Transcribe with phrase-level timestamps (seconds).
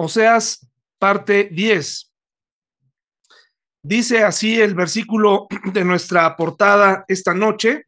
[0.00, 0.64] Oseas,
[0.98, 2.12] parte 10.
[3.82, 7.84] Dice así el versículo de nuestra portada esta noche.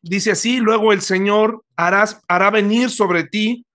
[0.00, 3.66] Dice así, luego el Señor harás, hará venir sobre ti,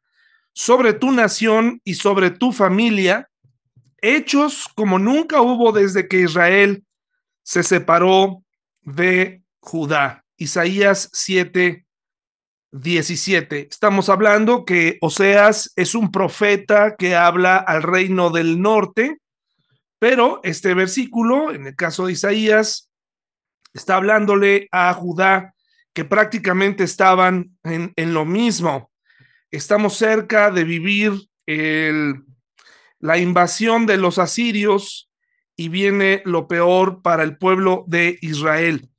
[0.53, 3.29] sobre tu nación y sobre tu familia,
[3.97, 6.83] hechos como nunca hubo desde que Israel
[7.43, 8.43] se separó
[8.81, 10.25] de Judá.
[10.37, 11.85] Isaías 7,
[12.71, 13.67] 17.
[13.69, 19.17] Estamos hablando que Oseas es un profeta que habla al reino del norte,
[19.99, 22.89] pero este versículo, en el caso de Isaías,
[23.73, 25.53] está hablándole a Judá
[25.93, 28.91] que prácticamente estaban en, lo mismo.
[29.51, 31.13] Estamos cerca de vivir
[31.45, 32.23] el,
[32.99, 35.11] la invasión de los asirios
[35.57, 38.89] y viene lo peor para el pueblo de Israel.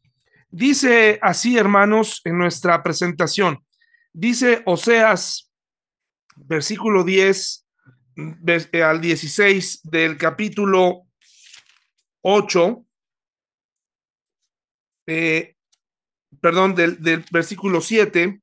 [0.50, 3.64] Dice así, hermanos, en nuestra presentación,
[4.12, 5.50] dice Oseas,
[6.36, 7.66] versículo 10
[8.16, 11.06] eh, al 16 del capítulo
[12.20, 12.84] 8,
[15.06, 15.56] eh,
[16.40, 18.40] perdón, del, del, versículo 7,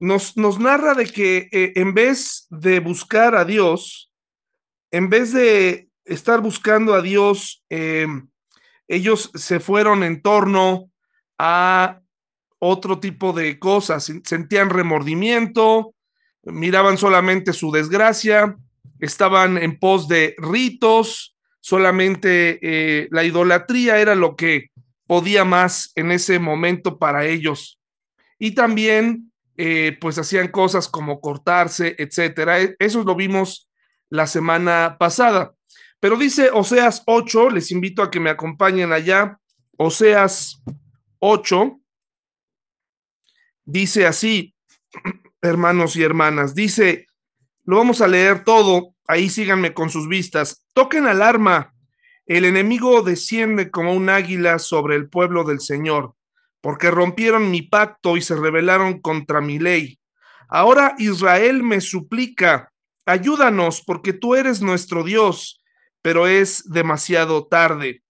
[0.00, 4.12] nos, nos narra de que eh, en vez de buscar a Dios,
[4.90, 7.64] en vez de estar buscando a Dios,
[8.88, 10.90] ellos se fueron en torno
[11.38, 11.99] a
[12.60, 15.94] otro tipo de cosas, sentían remordimiento,
[16.44, 18.56] miraban solamente su desgracia,
[19.00, 24.70] estaban en pos de ritos, solamente eh, la idolatría era lo que
[25.06, 27.80] podía más en ese momento para ellos.
[28.38, 32.60] Y también, eh, pues hacían cosas como cortarse, etcétera.
[32.60, 33.70] E, eso lo vimos
[34.10, 35.54] la semana pasada.
[35.98, 39.38] Pero dice Oseas 8, les invito a que me acompañen allá.
[39.78, 40.62] Oseas
[41.20, 41.79] 8
[43.70, 44.54] dice así,
[45.42, 47.06] hermanos y hermanas, dice,
[47.64, 50.64] lo vamos a leer todo, ahí síganme con sus vistas.
[50.72, 51.74] Toquen alarma,
[52.26, 56.14] el enemigo desciende como un águila sobre el pueblo del Señor,
[56.60, 59.98] porque rompieron mi pacto y se rebelaron contra mi ley.
[60.48, 62.72] Ahora Israel me suplica,
[63.06, 65.60] ayúdanos, porque tú eres nuestro Dios
[66.02, 68.02] pero es demasiado tarde.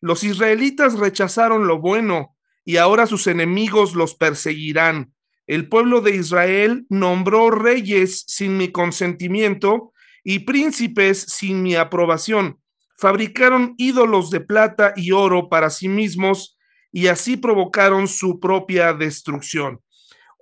[0.00, 2.31] Los israelitas rechazaron lo bueno
[2.64, 5.12] y ahora sus enemigos los perseguirán.
[5.46, 9.92] El pueblo de Israel nombró reyes sin mi consentimiento
[10.24, 12.60] y príncipes sin mi aprobación.
[12.96, 16.56] Fabricaron ídolos de plata y oro para sí mismos
[16.92, 19.80] y así provocaron su propia destrucción.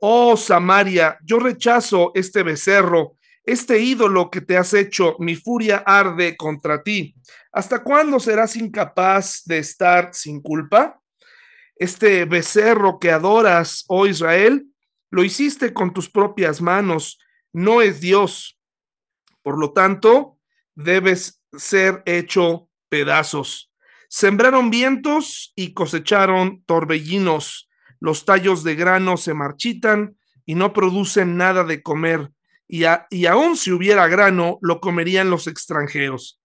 [0.00, 6.36] Oh Samaria, yo rechazo este becerro este ídolo que te has hecho, mi furia arde
[6.36, 7.14] contra ti.
[7.52, 10.99] ¿Hasta cuándo serás incapaz de estar sin culpa?
[11.80, 14.68] Este becerro que adoras, oh Israel,
[15.10, 17.18] lo hiciste con tus propias manos,
[17.52, 18.60] no es Dios.
[19.42, 20.38] Por lo tanto,
[20.76, 23.72] debes ser hecho pedazos.
[24.08, 27.68] Sembraron vientos y cosecharon torbellinos.
[27.98, 32.30] Los tallos de grano se marchitan y no producen nada de comer
[32.70, 36.40] y, y aun si hubiera grano, lo comerían los extranjeros.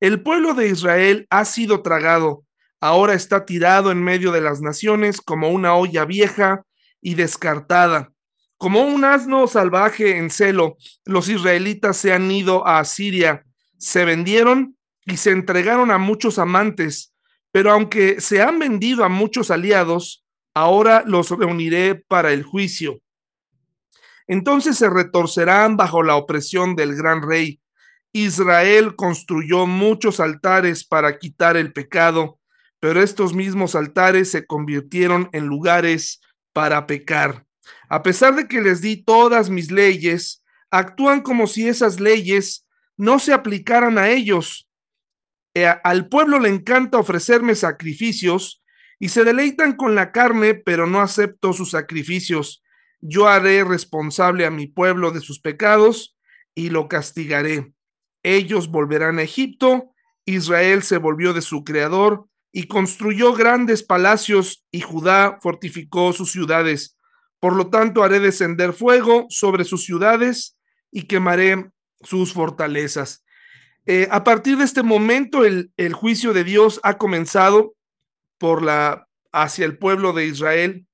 [0.00, 2.44] El pueblo de Israel ha sido tragado,
[2.80, 6.64] ahora está tirado en medio de las naciones como una olla vieja
[7.00, 8.12] y descartada.
[8.56, 13.44] Como un asno salvaje en celo, los israelitas se han ido a Asiria,
[13.78, 17.14] se vendieron y se entregaron a muchos amantes,
[17.52, 20.24] pero aunque se han vendido a muchos aliados,
[20.54, 23.00] ahora los reuniré para el juicio.
[24.26, 27.60] Entonces se retorcerán bajo la opresión del gran rey.
[28.12, 32.37] Israel construyó muchos altares para quitar el pecado,
[32.80, 36.20] pero estos mismos altares se convirtieron en lugares
[36.52, 37.44] para pecar.
[37.88, 43.18] A pesar de que les di todas mis leyes, actúan como si esas leyes no
[43.18, 44.68] se aplicaran a ellos.
[45.54, 48.62] Eh, al pueblo le encanta ofrecerme sacrificios
[48.98, 52.62] y se deleitan con la carne, pero no acepto sus sacrificios
[53.00, 56.16] yo haré responsable a mi pueblo de sus pecados
[56.54, 57.72] y lo castigaré.
[58.22, 59.92] Ellos volverán a Egipto,
[60.24, 66.96] Israel se volvió de su creador y construyó grandes palacios y Judá fortificó sus ciudades.
[67.40, 70.56] Por lo tanto, haré descender fuego sobre sus ciudades
[70.90, 71.70] y quemaré
[72.02, 73.24] sus fortalezas.
[73.86, 77.74] Eh, a partir de este momento, el, el juicio de Dios ha comenzado
[78.38, 80.88] por la hacia el pueblo de Israel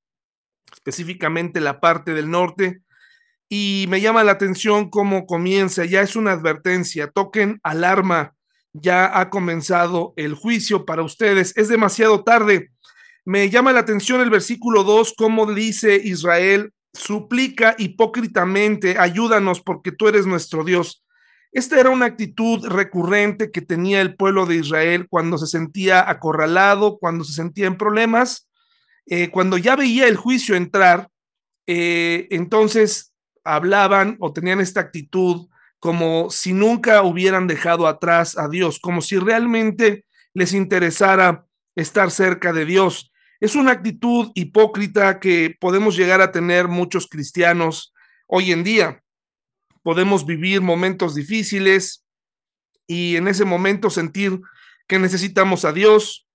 [0.75, 2.83] específicamente la parte del norte.
[3.49, 8.35] Y me llama la atención cómo comienza, ya es una advertencia, toquen alarma,
[8.75, 12.71] ya ha comenzado el juicio para ustedes, es demasiado tarde.
[13.25, 20.09] Me llama la atención el versículo 2, cómo dice Israel, suplica hipócritamente, ayúdanos porque tú
[20.09, 21.05] eres nuestro Dios.
[21.53, 26.99] Esta era una actitud recurrente que tenía el pueblo de Israel cuando se sentía acorralado,
[26.99, 28.49] cuando se sentía en problemas,
[29.07, 31.09] eh, cuando ya veía el juicio entrar,
[31.69, 35.49] eh, entonces hablaban o tenían esta actitud
[35.85, 41.45] como si nunca hubieran dejado atrás a Dios, como si realmente les interesara
[41.77, 43.13] estar cerca de Dios.
[43.39, 47.93] Es una actitud hipócrita que podemos llegar a tener muchos cristianos
[48.27, 49.03] hoy en día.
[49.83, 52.07] Podemos vivir momentos difíciles
[52.87, 54.41] y en ese momento sentir
[54.89, 56.27] que necesitamos a Dios.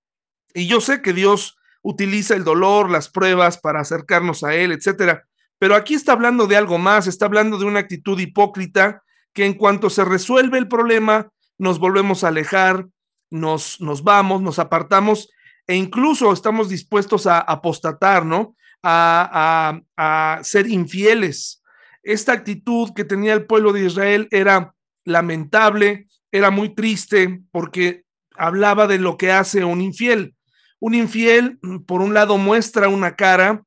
[0.54, 5.24] Y yo sé que Dios utiliza el dolor, las pruebas para acercarnos a Él, etcétera.
[5.58, 9.02] Pero aquí está hablando de algo más, está hablando de una actitud hipócrita
[9.32, 12.86] que en cuanto se resuelve el problema, nos volvemos a alejar,
[13.30, 15.30] nos, nos vamos, nos apartamos
[15.66, 18.56] e incluso estamos dispuestos a apostatar, ¿no?
[18.82, 21.62] A, a, ser infieles.
[22.02, 24.74] Esta actitud que tenía el pueblo de Israel era
[25.04, 28.04] lamentable, era muy triste porque
[28.36, 30.34] hablaba de lo que hace un infiel.
[30.80, 33.62] Un infiel, por un lado, muestra una cara,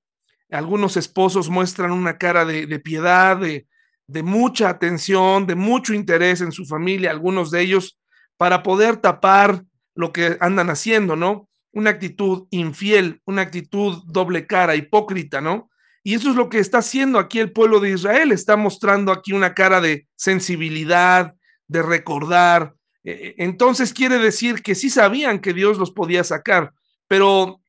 [0.49, 3.67] algunos esposos muestran una cara de, de piedad, de,
[4.07, 7.99] de mucha atención, de mucho interés en su familia, algunos de ellos,
[8.37, 9.63] para poder tapar
[9.95, 11.49] lo que andan haciendo, ¿no?
[11.73, 15.69] una actitud infiel, una actitud doble cara, hipócrita, ¿no?
[16.03, 19.33] Y eso es lo que está haciendo aquí el pueblo de Israel, está mostrando aquí
[19.33, 21.33] una cara de sensibilidad,
[21.67, 22.75] de recordar.
[23.03, 26.73] E, e, entonces quiere decir que sí sabían que Dios los podía sacar,
[27.07, 27.61] pero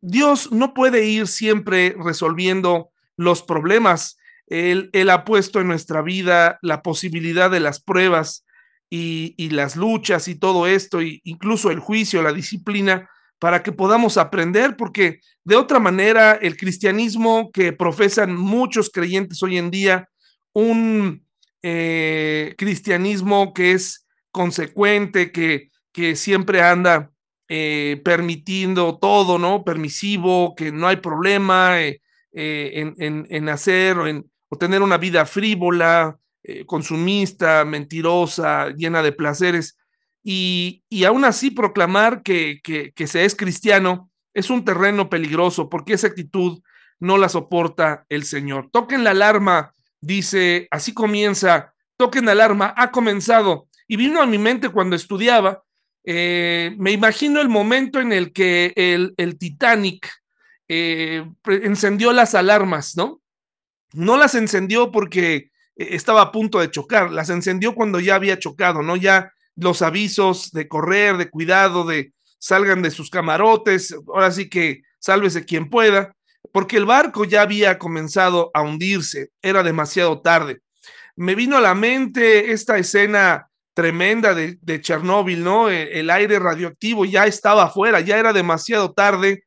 [0.00, 4.16] Dios no puede ir siempre resolviendo los problemas.
[4.50, 8.44] Él, ha puesto en nuestra vida la posibilidad de las pruebas
[8.90, 13.08] y, las luchas y todo esto, y incluso el juicio, la disciplina,
[13.38, 19.56] para que podamos aprender, porque de otra manera el cristianismo que profesan muchos creyentes hoy
[19.56, 20.08] en día,
[20.52, 21.24] un
[21.62, 27.12] eh, cristianismo que es consecuente, que, que siempre anda
[27.48, 29.64] eh, permitiendo todo, ¿no?
[29.64, 32.00] Permisivo, que no hay problema eh,
[32.32, 36.18] en, en, hacer o, en, o tener una vida frívola,
[36.66, 39.78] consumista, mentirosa, llena de placeres
[40.22, 46.08] y, aún así proclamar que, que, se es cristiano es un terreno peligroso porque esa
[46.08, 46.62] actitud
[46.98, 48.68] no la soporta el Señor.
[48.70, 53.68] Toquen la alarma, dice, así comienza, toquen la alarma, ha comenzado.
[53.88, 55.62] Y vino a mi mente cuando estudiaba,
[56.04, 60.08] eh, me imagino el momento en el que el, el Titanic
[60.68, 63.19] eh, encendió las alarmas, ¿no?
[63.92, 68.38] No las encendió porque eh, estaba a punto de chocar, las encendió cuando ya había
[68.38, 68.96] chocado, ¿no?
[68.96, 74.82] Ya los avisos de correr, de cuidado, de salgan de sus camarotes, ahora sí que
[74.98, 76.16] sálvese quien pueda,
[76.52, 80.60] porque el barco ya había comenzado a hundirse, era demasiado tarde.
[81.16, 85.68] Me vino a la mente esta escena tremenda de, de Chernóbil, ¿no?
[85.68, 89.44] E, el, aire radioactivo ya estaba afuera, ya era demasiado tarde,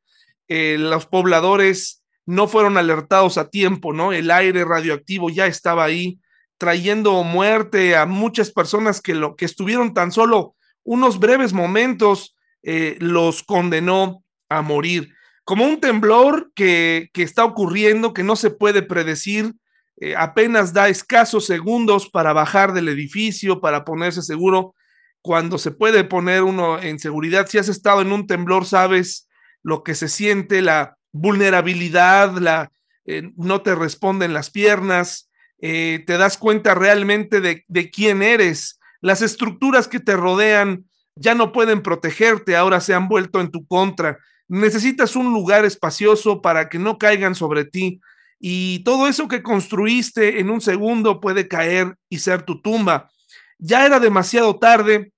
[0.48, 4.14] eh, los pobladores no fueron alertados a tiempo, ¿no?
[4.14, 6.20] El aire radioactivo ya estaba ahí,
[6.58, 12.98] trayendo muerte a muchas personas que, lo, que estuvieron tan solo unos breves momentos, eh,
[13.00, 15.14] los condenó a morir.
[15.44, 19.54] Como un temblor que, que, está ocurriendo, que no se puede predecir,
[19.98, 24.76] eh, apenas da escasos segundos para bajar del edificio, para ponerse seguro,
[25.22, 27.48] cuando se puede poner uno en seguridad.
[27.48, 29.30] Si has estado en un temblor, sabes
[29.62, 32.72] lo que se siente, la vulnerabilidad, la,
[33.06, 35.30] eh, no te responden las piernas,
[35.60, 38.80] eh, te das cuenta realmente de, de quién eres.
[39.00, 43.66] Las estructuras que te rodean ya no pueden protegerte, ahora se han vuelto en tu
[43.66, 44.18] contra.
[44.48, 48.02] Necesitas un lugar espacioso para que no caigan sobre ti.
[48.40, 53.10] Y todo eso que construiste en un segundo puede caer y ser tu tumba.
[53.58, 55.14] Ya era demasiado tarde,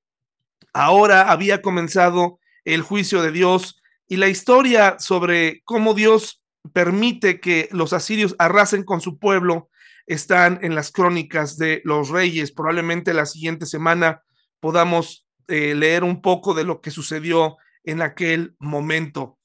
[0.74, 6.44] ahora había comenzado el juicio de Dios y la historia sobre cómo Dios
[6.74, 9.70] permite que los asirios arrasen con su pueblo
[10.06, 12.52] están en las crónicas de los reyes.
[12.52, 14.24] Probablemente la siguiente semana
[14.60, 19.38] podamos eh, leer un poco de lo que sucedió en aquel momento.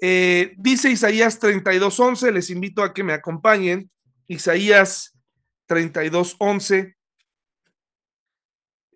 [0.00, 3.90] Eh, dice Isaías 32:11, les invito a que me acompañen.
[4.28, 5.16] Isaías
[5.68, 6.94] 32:11.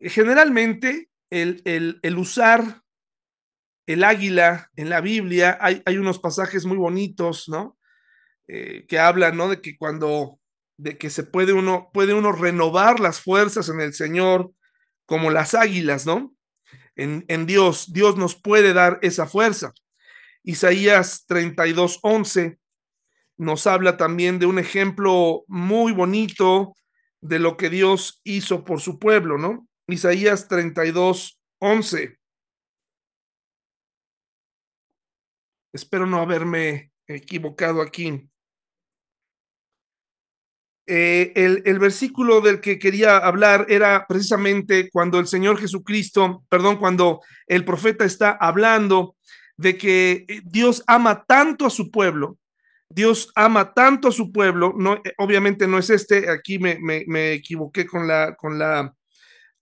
[0.00, 2.82] Generalmente el, el, usar
[3.87, 7.79] el águila en la Biblia, hay, hay unos pasajes muy bonitos, ¿no?
[8.49, 9.49] Eh, que hablan, ¿no?
[9.49, 10.39] De que cuando
[10.77, 14.51] de que se puede uno, puede uno renovar las fuerzas en el Señor
[15.07, 16.35] como las águilas, ¿no?
[16.97, 19.73] En, en Dios, Dios nos puede dar esa fuerza.
[20.43, 22.59] Isaías 32, 11
[23.37, 26.75] nos habla también de un ejemplo muy bonito
[27.21, 29.67] de lo que Dios hizo por su pueblo, ¿no?
[29.87, 32.19] Isaías 32, 11.
[35.73, 38.29] Espero no haberme equivocado aquí.
[40.87, 47.21] Eh, el, versículo del que quería hablar era precisamente cuando el Señor Jesucristo, perdón, cuando
[47.47, 49.17] el profeta está hablando
[49.57, 52.37] de que eh, Dios ama tanto a su pueblo,
[52.88, 57.33] Dios ama tanto a su pueblo, no, eh, obviamente no es este, aquí me, me,
[57.33, 58.93] equivoqué con la, con la,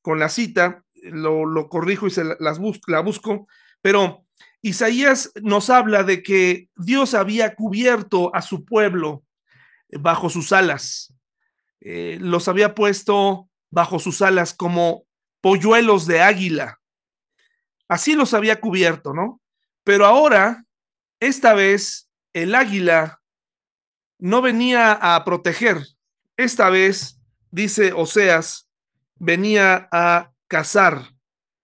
[0.00, 3.46] con la cita, lo, lo corrijo y se las la busco,
[3.82, 4.24] pero
[4.62, 9.24] Isaías nos habla de que Dios había cubierto a su pueblo
[9.88, 11.14] bajo sus alas.
[11.80, 15.06] Eh, los había puesto bajo sus alas como
[15.40, 16.80] polluelos de águila.
[17.88, 19.40] Así los había cubierto, ¿no?
[19.82, 20.64] Pero ahora,
[21.20, 23.20] esta vez, el águila
[24.18, 25.78] no venía a proteger.
[26.36, 27.18] Esta vez,
[27.50, 28.68] dice Oseas,
[29.16, 31.14] venía a cazar.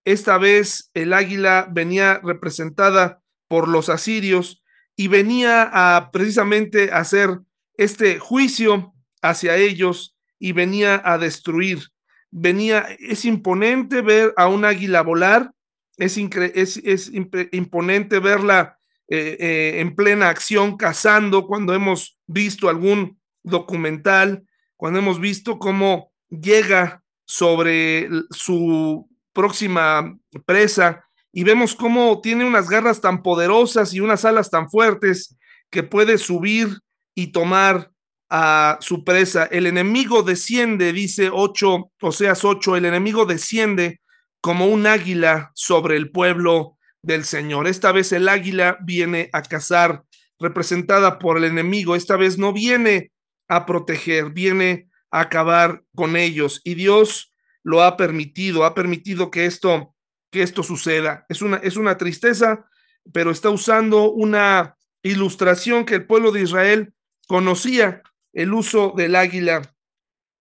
[0.07, 4.63] Esta vez el águila venía representada por los asirios
[4.95, 7.41] y venía a precisamente hacer
[7.77, 11.89] este juicio hacia ellos y venía a destruir.
[12.31, 15.51] Venía, es imponente ver a un águila volar,
[15.97, 23.21] es, es, es imponente verla eh, eh, en plena acción cazando cuando hemos visto algún
[23.43, 24.47] documental,
[24.77, 33.03] cuando hemos visto cómo llega sobre su próxima presa y vemos cómo tiene unas garras
[33.03, 35.37] tan poderosas y unas alas tan fuertes
[35.71, 36.79] que puede subir
[37.15, 37.93] y tomar
[38.31, 39.45] a su presa.
[39.45, 44.01] El enemigo desciende, dice 8, Oseas 8, el enemigo desciende
[44.41, 47.69] como un águila sobre el pueblo del Señor.
[47.69, 50.05] Esta vez el águila viene a cazar,
[50.39, 51.95] representada por el enemigo.
[51.95, 53.13] Esta vez no viene
[53.49, 56.63] a proteger, viene a acabar con ellos.
[56.65, 57.33] Y Dios
[57.67, 59.93] lo ha permitido, ha permitido que esto,
[60.31, 61.27] que esto suceda.
[61.29, 62.65] Es una, es una tristeza,
[63.13, 66.95] pero está usando una ilustración que el pueblo de Israel
[67.27, 69.75] conocía el uso del águila,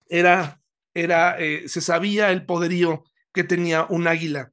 [0.07, 0.61] era,
[0.93, 4.51] era, eh, se sabía el poderío que tenía un águila.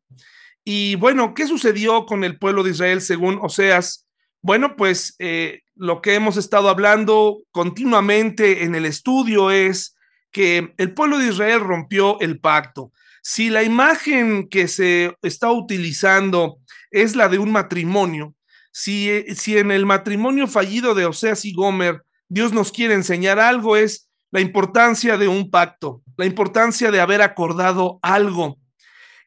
[0.64, 4.08] Y bueno, ¿qué sucedió con el pueblo de Israel según Oseas?
[4.40, 9.94] Bueno, pues eh, lo que hemos estado hablando continuamente en el estudio es
[10.32, 12.90] que el pueblo de Israel rompió el pacto.
[13.22, 16.58] Si la imagen que se está utilizando
[16.90, 18.34] es la de un matrimonio,
[18.72, 23.38] si, eh, si en el matrimonio fallido de Oseas y Gomer Dios nos quiere enseñar
[23.38, 28.58] algo, es la importancia de un pacto, la importancia de haber acordado algo.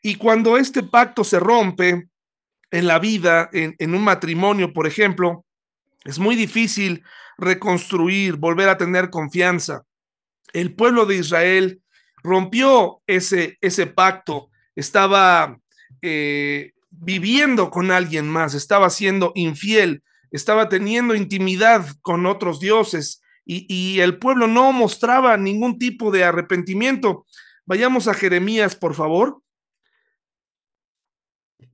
[0.01, 2.09] Y cuando este pacto se rompe
[2.71, 5.45] en la vida, en, en un matrimonio, por ejemplo,
[6.03, 7.03] es muy difícil
[7.37, 9.83] reconstruir, volver a tener confianza.
[10.55, 11.81] El pueblo de Israel
[12.23, 13.57] rompió ese,
[13.93, 15.59] pacto, estaba
[16.01, 23.99] eh, viviendo con alguien más, estaba siendo infiel, estaba teniendo intimidad con otros dioses y,
[23.99, 27.25] el pueblo no mostraba ningún tipo de arrepentimiento.
[27.65, 29.41] Vayamos a Jeremías, por favor.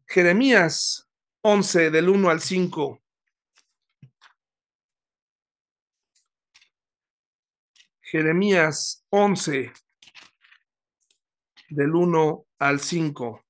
[0.08, 1.08] Jeremías
[1.42, 3.01] 11 del 1 al 5.
[8.12, 9.72] Jeremías 11
[11.70, 13.46] del 1 al 5.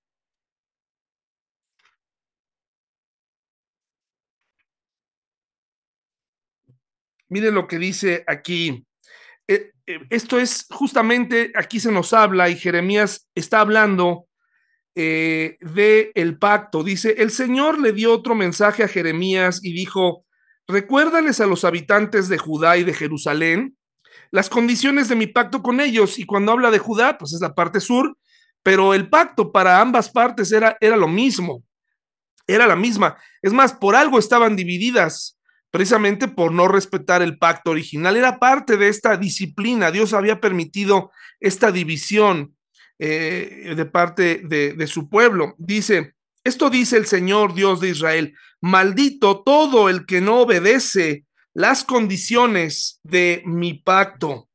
[7.30, 8.86] Miren lo que dice aquí.
[9.48, 14.28] Eh, eh, esto es justamente, aquí se nos habla y Jeremías está hablando
[14.94, 16.84] eh, de el pacto.
[16.84, 20.24] Dice, el Señor le dio otro mensaje a Jeremías y dijo,
[20.68, 23.76] recuérdales a los habitantes de Judá y de Jerusalén
[24.32, 26.18] las condiciones de mi pacto con ellos.
[26.18, 28.18] Y cuando habla de Judá, pues es la parte sur,
[28.64, 31.64] pero el pacto para ambas partes era, era lo mismo,
[32.48, 33.18] era la misma.
[33.42, 35.38] Es más, por algo estaban divididas
[35.72, 38.18] precisamente por no respetar el pacto original.
[38.18, 39.92] Era parte de esta disciplina.
[39.92, 42.56] Dios había permitido esta división
[43.00, 45.56] eh, de parte de, de su pueblo.
[45.58, 51.84] Dice, esto dice el Señor Dios de Israel, maldito todo el que no obedece las
[51.84, 54.50] condiciones de mi pacto.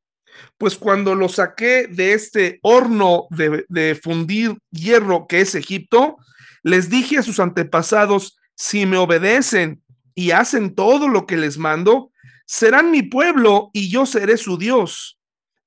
[0.59, 6.17] Pues cuando lo saqué de este horno de, de, fundir hierro que es Egipto,
[6.62, 9.83] les dije a sus antepasados, si me obedecen
[10.15, 12.11] y hacen todo lo que les mando,
[12.47, 15.19] serán mi pueblo y yo seré su Dios.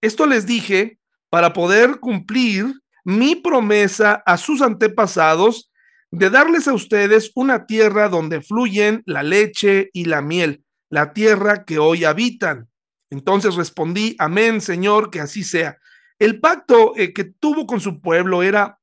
[0.01, 5.71] Esto les dije para poder cumplir mi promesa a sus antepasados
[6.11, 10.63] de darles a ustedes una tierra donde fluyen la leche y la miel.
[10.89, 12.67] La tierra que hoy habitan.
[13.09, 15.77] Entonces respondí, amén, Señor, que así sea.
[16.19, 18.79] El pacto eh, que tuvo con su pueblo era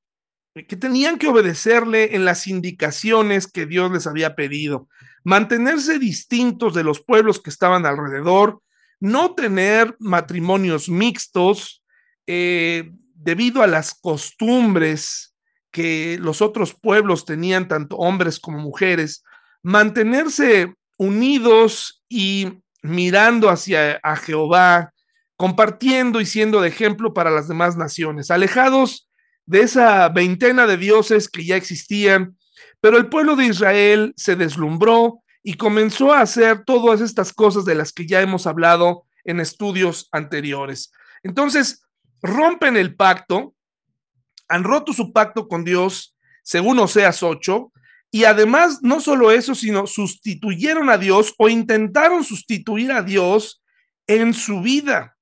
[0.69, 4.89] que tenían que obedecerle en las indicaciones que Dios les había pedido,
[5.23, 8.63] mantenerse distintos de los pueblos que estaban alrededor,
[8.99, 11.85] no tener matrimonios mixtos
[12.27, 15.35] eh, debido a las costumbres
[15.71, 19.23] que los otros pueblos tenían, tanto hombres como mujeres,
[19.63, 24.93] mantenerse unidos y mirando hacia a Jehová,
[25.37, 29.09] compartiendo y siendo de ejemplo para las demás naciones, alejados
[29.45, 32.37] de esa veintena de dioses que ya existían,
[32.81, 37.75] pero el pueblo de Israel se deslumbró y comenzó a hacer todas estas cosas de
[37.75, 40.93] las que ya hemos hablado en estudios anteriores.
[41.23, 41.85] Entonces,
[42.23, 43.55] rompen el pacto,
[44.49, 47.73] han roto su pacto con Dios, según Oseas 8,
[48.11, 53.63] y además no solo eso, sino sustituyeron a Dios o intentaron sustituir a Dios
[54.07, 55.17] en su vida.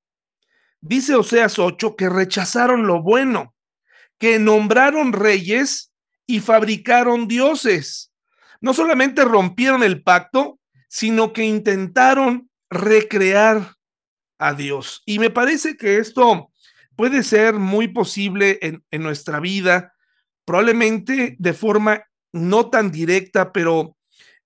[0.81, 3.55] Dice Oseas 8 que rechazaron lo bueno,
[4.19, 5.91] que nombraron reyes
[6.27, 8.13] y fabricaron dioses.
[8.61, 13.75] No solamente rompieron el pacto, sino que intentaron recrear
[14.37, 15.01] a Dios.
[15.05, 16.51] Y me parece que esto
[16.95, 19.93] puede ser muy posible en, en nuestra vida,
[20.45, 23.95] probablemente de forma no tan directa, pero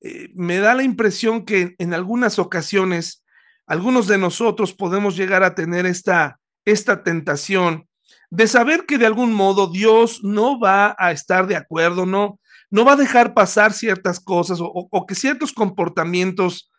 [0.02, 3.26] eh, me da la impresión que en algunas ocasiones
[3.66, 7.88] algunos de nosotros podemos llegar a tener esta, esta tentación
[8.30, 12.86] de saber que de algún modo Dios no va a estar de acuerdo, no, no
[12.86, 16.72] va a dejar pasar ciertas cosas o, o que ciertos comportamientos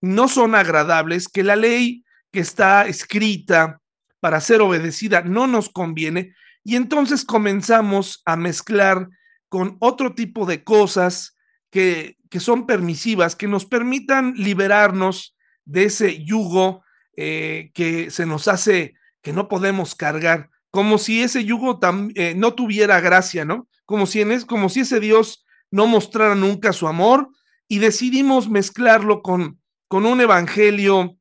[0.00, 3.80] no son agradables, que la ley que está escrita
[4.20, 6.34] para ser obedecida no nos conviene.
[6.64, 9.08] Y entonces comenzamos a mezclar
[9.48, 11.36] con otro tipo de cosas
[11.70, 16.82] que, que son permisivas, que nos permitan liberarnos de ese yugo
[17.16, 21.80] eh, que se nos hace que no podemos cargar, como si ese yugo
[22.14, 23.68] eh, no tuviera gracia, ¿no?
[23.86, 27.30] Como si, en es, como si ese Dios no mostrara nunca su amor
[27.68, 31.18] y decidimos mezclarlo con, con un evangelio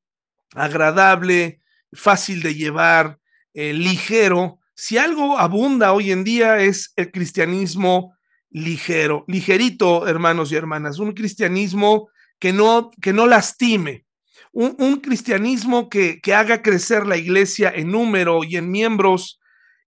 [0.53, 1.61] agradable,
[1.93, 3.19] fácil de llevar,
[3.53, 4.59] eh, ligero.
[4.75, 8.14] Si algo abunda hoy en día es el cristianismo
[8.55, 12.07] ligero, ligerito, hermanos y hermanas, un cristianismo
[12.39, 14.05] que no, que no lastime,
[14.53, 19.41] un, un cristianismo que, que, haga crecer la iglesia en número y en miembros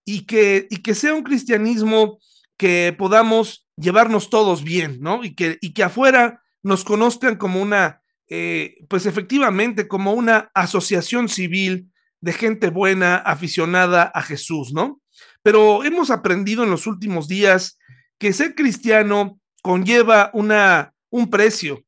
[0.05, 2.19] y que, y que sea un cristianismo
[2.59, 5.25] que podamos llevarnos todos bien, ¿no?
[5.25, 11.31] Y que, y que afuera nos conozcan como una, eh, pues efectivamente, como una asociación
[11.31, 15.01] civil de gente buena, aficionada a Jesús, ¿no?
[15.41, 17.79] Pero hemos aprendido en los últimos días
[18.19, 21.85] que ser cristiano conlleva una, un precio,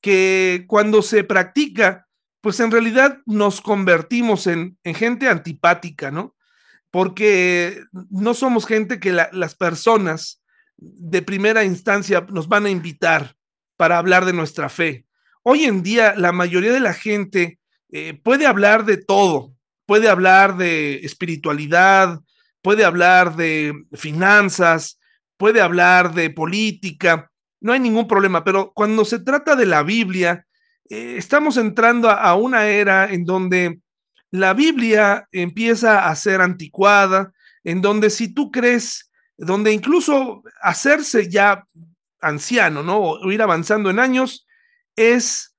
[0.00, 2.06] que cuando se practica,
[2.40, 6.34] pues en realidad nos convertimos en, en gente antipática, ¿no?
[6.90, 10.42] Porque no somos gente que la, las personas
[10.76, 13.36] de primera instancia nos van a invitar
[13.76, 15.06] para hablar de nuestra fe.
[15.42, 17.58] Hoy en día la mayoría de la gente
[17.90, 19.54] eh, puede hablar de todo,
[19.86, 22.20] puede hablar de espiritualidad,
[22.62, 24.98] puede hablar de finanzas,
[25.42, 27.28] puede hablar de política,
[27.60, 30.46] no hay ningún problema, pero cuando se trata de la Biblia,
[30.88, 33.80] eh, estamos entrando a, a, una era en donde
[34.30, 37.32] la Biblia empieza a ser anticuada,
[37.64, 41.66] en donde si tú crees, donde incluso hacerse ya
[42.20, 43.00] anciano, ¿no?
[43.00, 44.46] O ir avanzando en años
[44.94, 45.56] es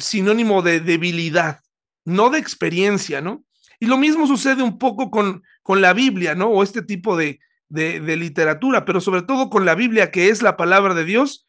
[0.00, 1.60] sinónimo de debilidad,
[2.04, 3.44] no de experiencia, ¿no?
[3.78, 6.48] Y lo mismo sucede un poco con, con la Biblia, ¿no?
[6.48, 7.38] O este tipo de,
[7.70, 11.46] de, literatura, pero sobre todo con la Biblia, que es la palabra de Dios,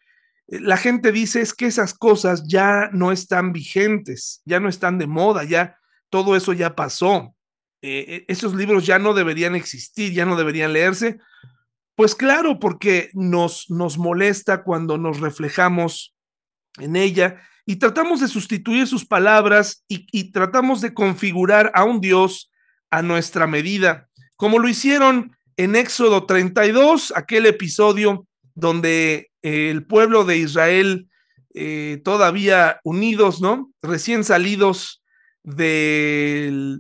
[0.48, 4.98] eh, la gente dice es que esas cosas ya no están vigentes, ya no están
[5.00, 5.78] de moda, ya
[6.10, 7.36] todo eso ya pasó.
[7.82, 11.18] Eh, eh, esos libros ya no deberían existir, ya no deberían leerse.
[11.96, 16.16] Pues claro, porque nos, nos molesta cuando nos reflejamos
[16.78, 22.52] en ella y tratamos de sustituir sus palabras y tratamos de configurar a un Dios
[22.92, 30.38] a nuestra medida, como lo hicieron en Éxodo 32, aquel episodio donde el pueblo de
[30.38, 31.08] Israel
[31.54, 33.72] eh, todavía unidos, ¿no?
[33.84, 35.04] Recién salidos
[35.44, 36.80] de,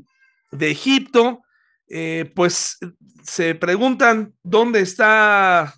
[0.52, 1.42] de Egipto,
[1.90, 2.80] eh, pues
[3.24, 5.76] se preguntan dónde está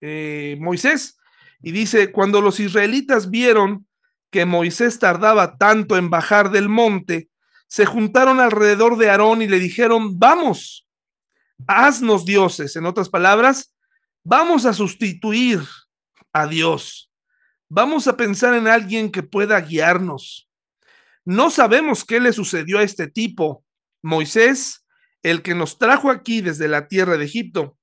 [0.00, 1.16] eh, Moisés
[1.62, 3.86] y dice, cuando los israelitas vieron
[4.32, 7.28] que Moisés tardaba tanto en bajar del monte,
[7.68, 10.88] se juntaron alrededor de Aarón y le dijeron, vamos,
[11.66, 12.76] haznos dioses.
[12.76, 13.74] En otras palabras,
[14.24, 15.60] vamos a sustituir
[16.32, 17.10] a Dios.
[17.68, 20.48] Vamos a pensar en alguien que pueda guiarnos.
[21.24, 23.64] no sabemos qué le sucedió a este tipo,
[24.02, 24.84] Moisés,
[25.22, 27.76] el que nos trajo aquí desde la tierra de Egipto.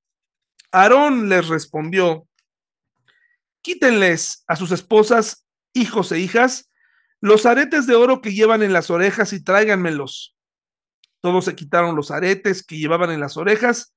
[0.72, 2.28] Aarón les respondió,
[3.62, 6.70] quítenles a sus esposas, hijos e hijas,
[7.22, 10.37] los aretes de oro que llevan en las orejas y tráiganmelos.
[11.22, 13.94] Todos se quitaron los aretes que llevaban en las orejas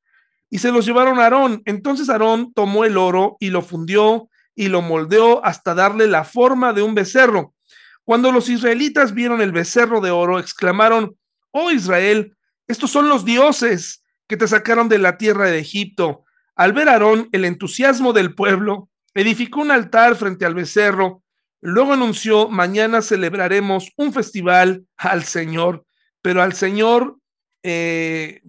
[0.49, 1.63] y se los llevaron a Aarón.
[1.65, 6.73] Entonces Aarón tomó el oro y lo fundió y lo moldeó hasta darle la forma
[6.73, 7.55] de un becerro.
[8.05, 11.17] Cuando los israelitas vieron el becerro de oro, exclamaron,
[11.53, 16.25] oh Israel, estos son los dioses que te sacaron de la tierra de Egipto.
[16.57, 21.23] Al ver Aarón el entusiasmo del pueblo, edificó un altar frente al becerro.
[21.61, 25.85] Luego anunció, mañana celebraremos un festival al Señor,
[26.23, 27.19] pero al Señor,
[27.63, 28.43] eh,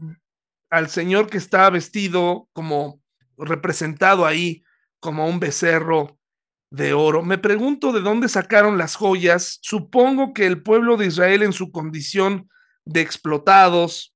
[0.69, 3.01] al Señor que está vestido como
[3.37, 4.63] representado ahí
[4.99, 6.17] como un becerro
[6.71, 7.21] de oro.
[7.21, 9.59] Me pregunto de dónde sacaron las joyas.
[9.61, 12.49] Supongo que el pueblo de Israel en su condición
[12.85, 14.15] de explotados,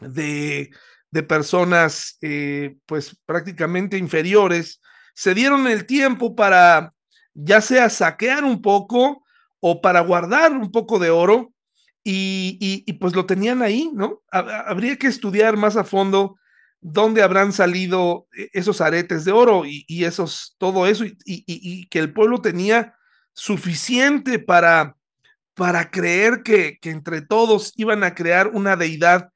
[0.00, 0.70] de,
[1.10, 4.80] de personas eh, pues prácticamente inferiores,
[5.14, 6.94] se dieron el tiempo para
[7.34, 9.24] ya sea saquear un poco
[9.60, 11.51] o para guardar un poco de oro
[12.04, 14.22] y, y, pues lo tenían ahí, ¿no?
[14.30, 16.36] Habría que estudiar más a fondo
[16.80, 22.12] dónde habrán salido e-, esos aretes de oro y, esos, todo eso, y, que el
[22.12, 22.96] pueblo tenía
[23.32, 24.96] suficiente para,
[25.54, 29.30] para creer que, que, entre todos iban a crear una deidad.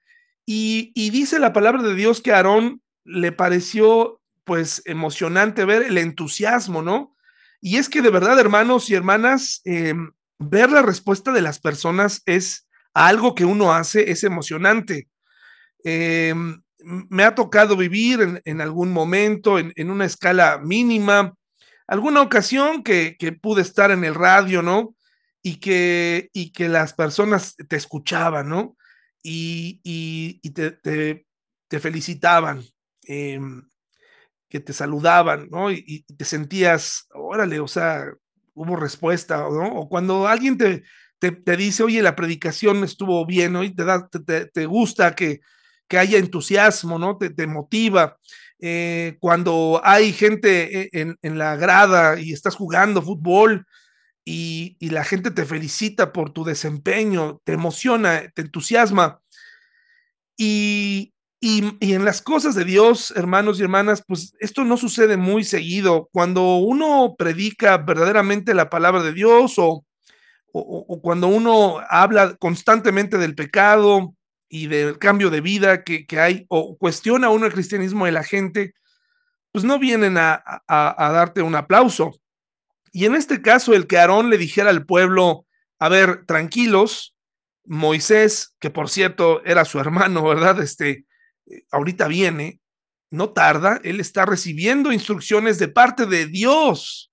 [0.44, 5.98] Y, dice la palabra de Dios que a Aarón le pareció pues emocionante ver el
[5.98, 7.16] entusiasmo, ¿no?
[7.60, 12.22] Y es que de verdad, hermanos y hermanas, em, ver la respuesta de las personas
[12.26, 15.08] es algo que uno hace, es emocionante.
[15.84, 16.34] Eh,
[16.86, 21.34] me ha tocado vivir en, algún momento, en, una escala mínima,
[21.86, 24.94] alguna ocasión que, pude estar en el radio, ¿no?
[25.42, 28.76] Y que, y que las personas te escuchaban, ¿no?
[29.22, 31.26] Y, te,
[31.80, 32.62] felicitaban,
[33.02, 33.68] em,
[34.48, 35.70] que te saludaban, ¿no?
[35.72, 38.06] Y, te sentías, órale, o sea,
[38.56, 39.68] hubo respuesta, ¿no?
[39.74, 40.82] O cuando alguien te,
[41.20, 43.62] te, dice, oye, la predicación estuvo bien, ¿no?
[43.62, 45.40] Y te, da, te gusta que,
[45.88, 47.16] que haya entusiasmo, ¿no?
[47.18, 48.18] Te, motiva.
[48.58, 53.66] Eh, cuando hay gente e, en, la grada y estás jugando fútbol
[54.24, 59.20] y, la gente te felicita por tu desempeño, te emociona, te entusiasma.
[60.36, 65.44] Y, y, en las cosas de Dios, hermanos y hermanas, pues esto no sucede muy
[65.44, 66.08] seguido.
[66.12, 69.84] Cuando uno predica verdaderamente la palabra de Dios o,
[70.52, 74.16] o cuando uno habla constantemente del pecado,
[74.48, 78.74] y del cambio de vida que, hay, o cuestiona uno el cristianismo de la gente,
[79.52, 82.18] pues no vienen a, darte un aplauso.
[82.92, 85.46] Y en este caso, el que Aarón le dijera al pueblo,
[85.78, 87.14] a ver, tranquilos,
[87.64, 90.60] Moisés, que por cierto era su hermano, ¿verdad?
[90.62, 91.04] Este,
[91.70, 92.60] ahorita viene,
[93.10, 97.12] no tarda, él está recibiendo instrucciones de parte de Dios,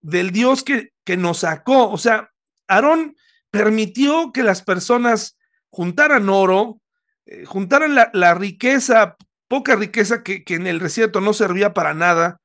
[0.00, 1.90] del Dios que, que nos sacó.
[1.90, 2.30] O sea,
[2.68, 3.16] Aarón
[3.50, 5.36] permitió que las personas
[5.70, 6.80] juntaran oro,
[7.26, 9.16] eh, juntaran la, riqueza,
[9.48, 12.40] poca riqueza que, en el desierto no servía para nada,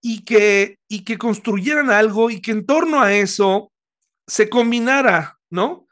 [0.00, 3.72] y que, y que construyeran algo y que en torno a eso
[4.26, 5.86] se combinara, ¿no?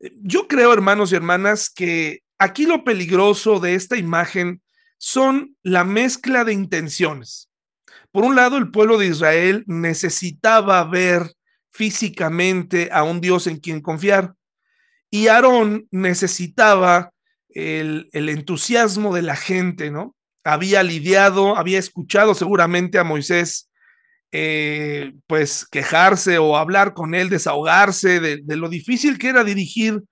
[0.00, 4.62] Eh, yo creo, hermanos y hermanas, que aquí lo peligroso de esta imagen
[4.98, 7.50] son la mezcla de intenciones.
[8.10, 11.32] Por un lado, el pueblo de Israel necesitaba ver
[11.70, 14.34] físicamente a un Dios en quien confiar.
[15.10, 17.12] Y Aarón necesitaba
[17.50, 20.14] el, entusiasmo de la gente, ¿no?
[20.44, 23.70] Había lidiado, había escuchado seguramente a Moisés,
[24.32, 30.02] eh, pues quejarse o hablar con él, desahogarse de, de lo difícil que era dirigir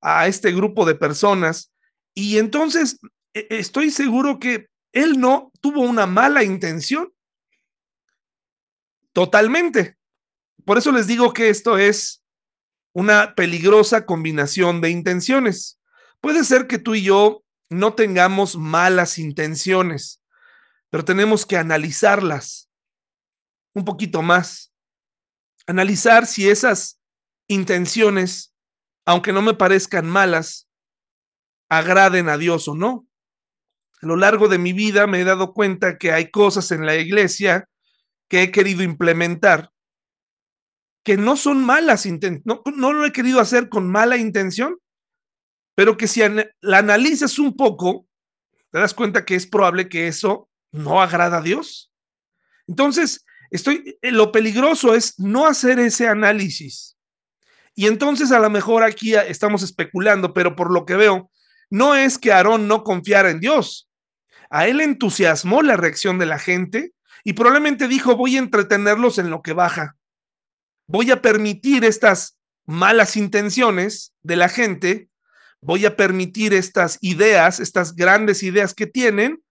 [0.00, 1.72] a este grupo de personas.
[2.14, 2.98] Y entonces
[3.34, 7.12] e, estoy seguro que él no tuvo una mala intención.
[9.12, 9.96] Totalmente.
[10.64, 12.22] Por eso les digo que esto es
[12.92, 15.78] una peligrosa combinación de intenciones.
[16.20, 20.22] Puede ser que tú y yo no tengamos malas intenciones,
[20.88, 22.70] pero tenemos que analizarlas
[23.74, 24.72] un poquito más.
[25.66, 26.98] Analizar si esas
[27.48, 28.54] intenciones,
[29.06, 30.68] aunque no me parezcan malas,
[31.68, 33.06] agraden a Dios o no.
[34.02, 36.96] A lo largo de mi vida me he dado cuenta que hay cosas en la
[36.96, 37.68] iglesia
[38.28, 39.70] que he querido implementar
[41.04, 42.04] que no son malas
[42.44, 44.76] no, no, lo he querido hacer con mala intención,
[45.76, 46.20] pero que si
[46.60, 48.08] la analizas un poco,
[48.72, 51.92] te das cuenta que es probable que eso no agrada a Dios.
[52.66, 56.95] Entonces, estoy, eh, lo peligroso es no hacer ese análisis
[57.76, 61.30] Y entonces a lo mejor aquí estamos especulando, pero por lo que veo,
[61.68, 63.88] no es que Aarón no confiara en Dios.
[64.48, 69.28] A él entusiasmó la reacción de la gente y probablemente dijo, voy a entretenerlos en
[69.28, 69.96] lo que baja.
[70.88, 75.10] Voy a permitir estas malas intenciones de la gente,
[75.60, 79.42] voy a permitir estas ideas, estas grandes ideas que tienen,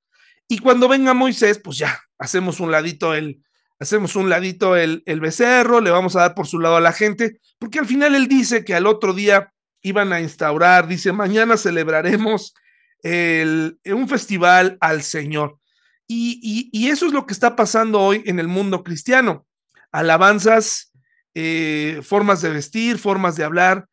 [0.47, 3.44] y cuando venga Moisés, pues ya, hacemos un ladito el,
[3.79, 6.93] hacemos un ladito el, el becerro, le vamos a dar por su lado a la
[6.93, 11.57] gente, porque al final él dice que al otro día iban a instaurar, dice, mañana
[11.57, 12.55] celebraremos
[13.03, 15.59] el, un festival al Señor.
[16.07, 19.47] Y, y, eso es lo que está pasando hoy en el mundo cristiano.
[19.91, 20.91] Alabanzas,
[21.33, 23.87] eh, formas de vestir, formas de hablar,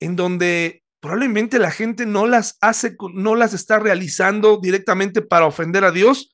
[0.00, 5.84] en donde probablemente la gente no las hace, no las está realizando directamente para ofender
[5.84, 6.32] a Dios,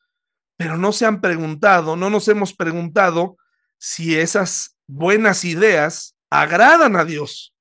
[0.63, 3.37] pero no se han preguntado, no nos hemos preguntado
[3.79, 7.53] si esas buenas ideas agradan a Dios.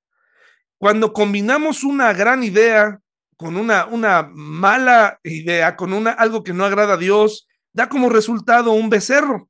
[0.78, 3.00] Cuando combinamos una gran idea
[3.38, 8.08] con una, una mala idea, con una, algo que no agrada a Dios, da como
[8.08, 9.50] resultado un becerro,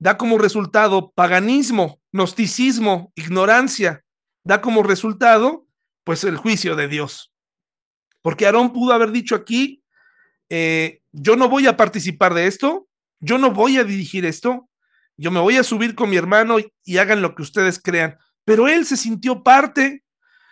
[0.00, 4.04] da como resultado paganismo, gnosticismo, ignorancia,
[4.42, 5.64] da como resultado
[6.02, 7.32] pues el juicio de Dios.
[8.20, 9.84] Porque Aarón pudo haber dicho aquí,
[10.48, 12.88] eh, yo no voy a participar de esto,
[13.20, 14.68] yo no voy a dirigir esto,
[15.16, 18.16] yo me voy a subir con mi hermano y, hagan lo que ustedes crean.
[18.44, 20.04] Pero él se sintió parte,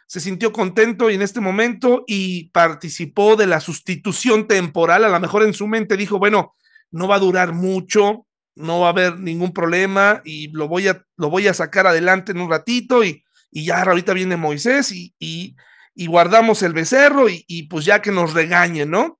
[0.07, 5.05] se sintió contento y en este momento y participó de la sustitución temporal.
[5.05, 6.55] A lo mejor en su mente dijo, bueno,
[6.91, 11.05] no va a durar mucho, no va a haber ningún problema y lo voy a,
[11.17, 13.23] lo voy a sacar adelante en un ratito y
[13.57, 18.13] y ya ahorita viene Moisés y, y, guardamos el becerro y, y, pues ya que
[18.13, 19.19] nos regañen, ¿no?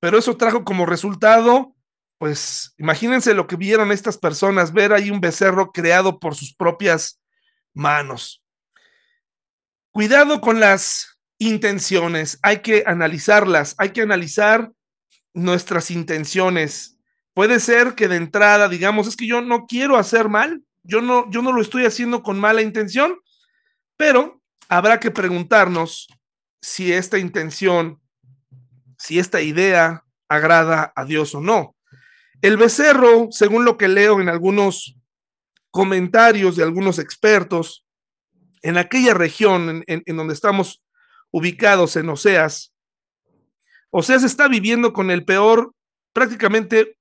[0.00, 1.74] Pero eso trajo como resultado,
[2.18, 7.20] pues imagínense lo que vieron estas personas, ver ahí un becerro creado por sus propias
[7.74, 8.42] manos.
[9.92, 14.72] Cuidado con las intenciones, hay que analizarlas, hay que analizar
[15.34, 16.98] nuestras intenciones.
[17.34, 21.30] Puede ser que de entrada digamos, es que yo no quiero hacer mal, yo no,
[21.30, 23.18] yo no lo estoy haciendo con mala intención,
[23.96, 26.08] pero habrá que preguntarnos
[26.60, 27.99] si esta intención,
[29.00, 31.74] si esta idea agrada a Dios o no.
[32.42, 34.94] El becerro, según lo que leo en algunos
[35.70, 37.86] comentarios de algunos expertos,
[38.62, 40.84] en aquella región en, donde estamos
[41.30, 42.74] ubicados en Oseas,
[43.90, 45.72] Oseas está viviendo con el peor,
[46.12, 46.98] prácticamente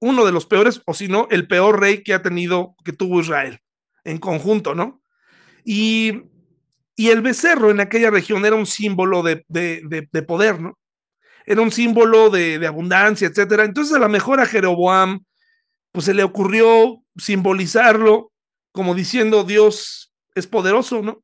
[0.00, 3.20] uno de los peores, o si no, el peor rey que ha tenido, que tuvo
[3.20, 3.60] Israel
[4.04, 5.02] en conjunto, ¿no?
[5.64, 6.22] Y,
[6.96, 9.44] el becerro en aquella región era un símbolo de,
[10.26, 10.78] poder, ¿no?
[11.46, 13.64] Era un símbolo de, abundancia, etcétera.
[13.64, 15.24] Entonces, a lo mejor a Jeroboam,
[15.92, 18.32] pues se le ocurrió simbolizarlo
[18.72, 21.22] como diciendo Dios es poderoso, ¿no?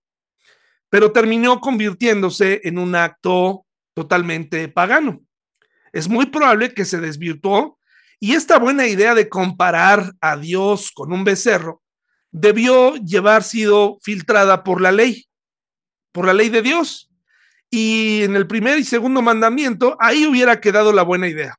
[0.88, 5.20] Pero terminó convirtiéndose en un acto totalmente pagano.
[5.92, 7.78] Es muy probable que se desvirtuó
[8.18, 11.82] y esta buena idea de comparar a Dios con un becerro
[12.30, 15.26] debió llevar sido filtrada por la ley,
[16.12, 17.11] por la ley de Dios.
[17.74, 21.56] Y en el primer y segundo mandamiento, ahí hubiera quedado la buena idea.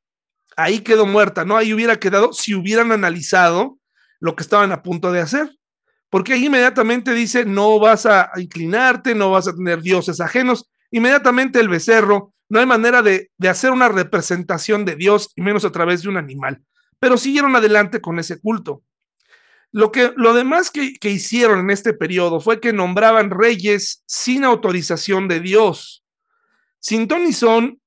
[0.56, 1.58] Ahí quedó muerta, ¿no?
[1.58, 3.80] Ahí hubiera quedado si hubieran analizado
[4.20, 5.50] lo que estaban a punto de hacer.
[6.12, 10.70] Porque ahí inmediatamente dice, no vas a inclinarte, no vas a tener dioses ajenos.
[10.92, 15.66] Inmediatamente el becerro, no hay manera de, de hacer una representación de Dios, y menos
[15.66, 16.62] a través de un animal.
[17.00, 18.84] Pero siguieron adelante con ese culto.
[19.72, 24.44] Lo, que, lo demás que, que hicieron en este periodo fue que nombraban reyes sin
[24.44, 26.03] autorización de Dios.
[26.84, 27.82] Sin y Son,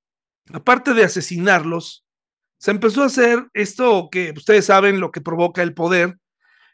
[0.54, 2.06] aparte de asesinarlos,
[2.58, 6.18] se empezó a hacer esto que ustedes saben lo que provoca el poder.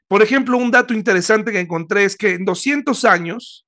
[0.06, 3.66] Por ejemplo, un dato interesante que encontré es que en 200 años,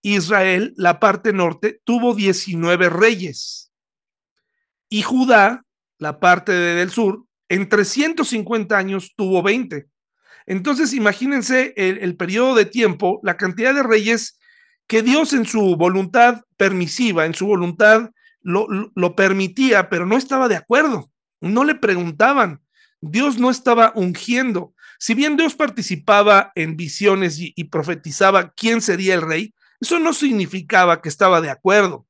[0.00, 3.70] Israel, la parte norte, tuvo 19 reyes.
[4.88, 5.62] Y Judá,
[5.98, 9.86] la parte del sur, en 350 años tuvo 20.
[10.46, 14.38] Entonces, imagínense el, periodo de tiempo, la cantidad de reyes
[14.86, 20.48] que Dios en su voluntad permisiva, en su voluntad lo, lo, permitía, pero no estaba
[20.48, 21.10] de acuerdo.
[21.40, 22.60] No le preguntaban.
[23.00, 24.74] Dios no estaba ungiendo.
[24.98, 31.02] Si bien Dios participaba en visiones y, profetizaba quién sería el rey, eso no significaba
[31.02, 32.06] que estaba de acuerdo.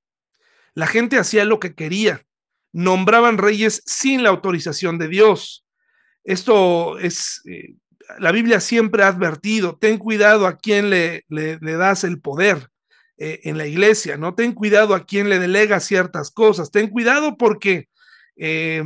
[0.75, 2.27] La gente hacía lo que quería.
[2.71, 5.65] Nombraban reyes sin la autorización de Dios.
[6.23, 7.77] Esto es eh,
[8.19, 12.69] la Biblia siempre ha advertido, ten cuidado a quien le, le, das el poder
[13.17, 14.35] eh, en la iglesia, ¿no?
[14.35, 17.89] Ten cuidado a quien le delega ciertas cosas, ten cuidado porque
[18.37, 18.83] eh,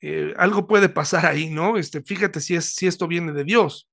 [0.00, 1.76] eh, algo puede pasar ahí, ¿no?
[1.76, 3.88] Este, fíjate si, es, si esto viene de Dios.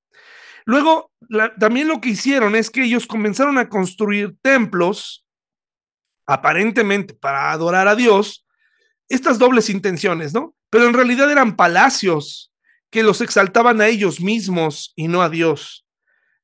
[0.66, 1.12] Luego,
[1.60, 5.26] también lo que hicieron es que ellos comenzaron a construir templos,
[6.26, 8.46] aparentemente para adorar a Dios,
[9.08, 10.56] estas dobles intenciones, ¿no?
[10.70, 12.50] Pero en realidad eran palacios
[12.90, 15.86] que los exaltaban a ellos mismos y no a Dios.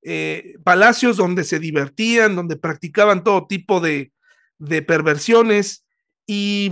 [0.04, 4.12] Eh, palacios donde se divertían, donde practicaban todo tipo de,
[4.60, 5.86] de perversiones
[6.28, 6.72] y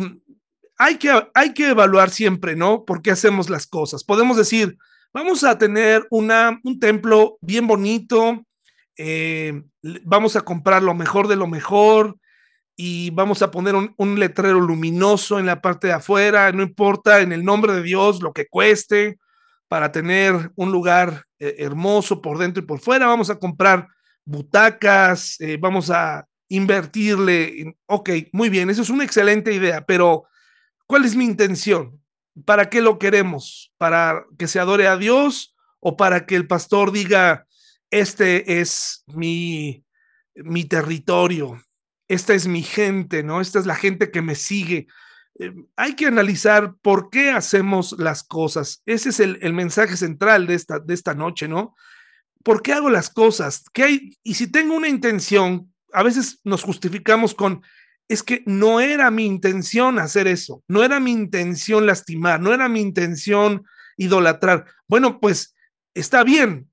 [0.78, 2.86] hay que, hay que evaluar siempre, ¿no?
[2.86, 4.04] ¿Por qué hacemos las cosas?
[4.04, 4.78] Podemos decir,
[5.14, 8.46] vamos a tener una, un templo bien bonito,
[8.98, 9.64] eh,
[10.04, 12.18] vamos a comprar lo mejor de lo mejor
[12.76, 17.22] y vamos a poner un, un, letrero luminoso en la parte de afuera, no importa
[17.22, 19.20] en el nombre de Dios lo que cueste,
[19.74, 23.88] para tener un lugar eh, hermoso por dentro y por fuera, vamos a comprar
[24.24, 27.76] butacas, eh, vamos a invertirle.
[27.88, 30.26] ok, muy bien, eso es una excelente idea, pero
[30.86, 32.00] ¿cuál es mi intención?
[32.46, 33.74] ¿Para qué lo queremos?
[33.80, 37.48] ¿Para que se adore a Dios o para que el pastor diga,
[37.90, 39.84] este es mi,
[40.36, 41.60] mi territorio,
[42.08, 43.42] esta es mi gente, ¿no?
[43.42, 44.86] Esta es la gente que me sigue.
[45.39, 48.82] Eh, hay que analizar por qué hacemos las cosas.
[48.86, 51.76] Ese es el, el, mensaje central de esta, de esta noche, ¿no?
[52.43, 53.63] ¿Por qué hago las cosas?
[53.74, 54.17] ¿Qué hay?
[54.24, 57.63] Y si tengo una intención, a veces nos justificamos con,
[58.08, 62.69] es que no era mi intención hacer eso, no era mi intención lastimar, no era
[62.69, 63.65] mi intención
[63.98, 64.65] idolatrar.
[64.88, 65.56] Bueno, pues
[65.96, 66.69] está bien,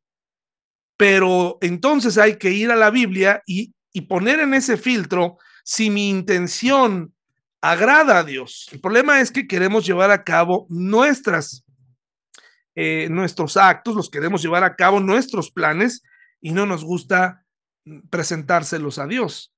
[0.98, 5.88] pero entonces hay que ir a la Biblia y, y poner en ese filtro si
[5.88, 7.14] mi intención
[7.60, 8.68] agrada a Dios.
[8.72, 11.64] El problema es que queremos llevar a cabo nuestras,
[12.74, 16.02] eh, nuestros actos, los queremos llevar a cabo nuestros planes
[16.40, 17.44] y no nos gusta
[18.10, 19.54] presentárselos a Dios.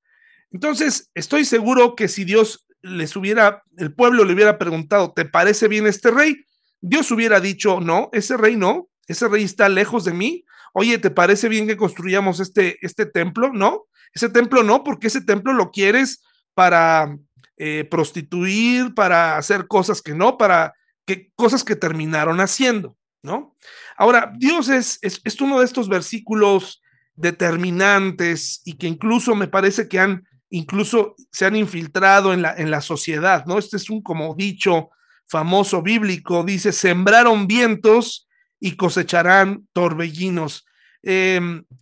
[0.51, 5.67] Entonces, estoy seguro que si Dios les hubiera, el pueblo le hubiera preguntado, ¿te parece
[5.67, 6.45] bien este rey?
[6.81, 10.43] Dios hubiera dicho, no, ese rey no, ese rey está lejos de mí.
[10.73, 13.51] Oye, ¿te parece bien que construyamos este, este templo?
[13.53, 16.21] No, ese templo no, porque ese templo lo quieres
[16.53, 17.17] para
[17.65, 20.73] eh, prostituir, para hacer cosas que no, para
[21.05, 23.55] que cosas que terminaron haciendo, ¿no?
[23.95, 26.81] Ahora, Dios es, es, uno de estos versículos
[27.15, 32.69] determinantes y que incluso me parece que han, incluso se han infiltrado en la, en
[32.69, 33.57] la sociedad, ¿no?
[33.57, 34.89] Este es un como dicho
[35.25, 38.27] famoso bíblico, dice, sembraron vientos
[38.59, 40.65] y cosecharán torbellinos.
[41.01, 41.39] Eh,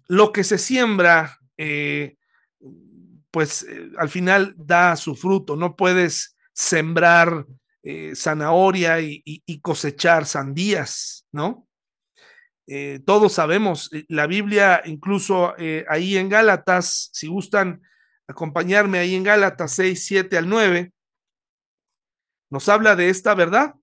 [0.08, 2.18] lo que se siembra, eh,
[3.32, 7.46] pues eh, al final da su fruto, no puedes sembrar
[7.82, 11.68] eh, zanahoria y, cosechar sandías, ¿no?
[12.68, 15.56] Eh, todos sabemos, la Biblia incluso
[15.90, 17.82] ahí en Gálatas, si gustan
[18.28, 20.94] acompañarme ahí en Gálatas 6, 7 al 9,
[22.50, 23.76] nos habla de esta verdad.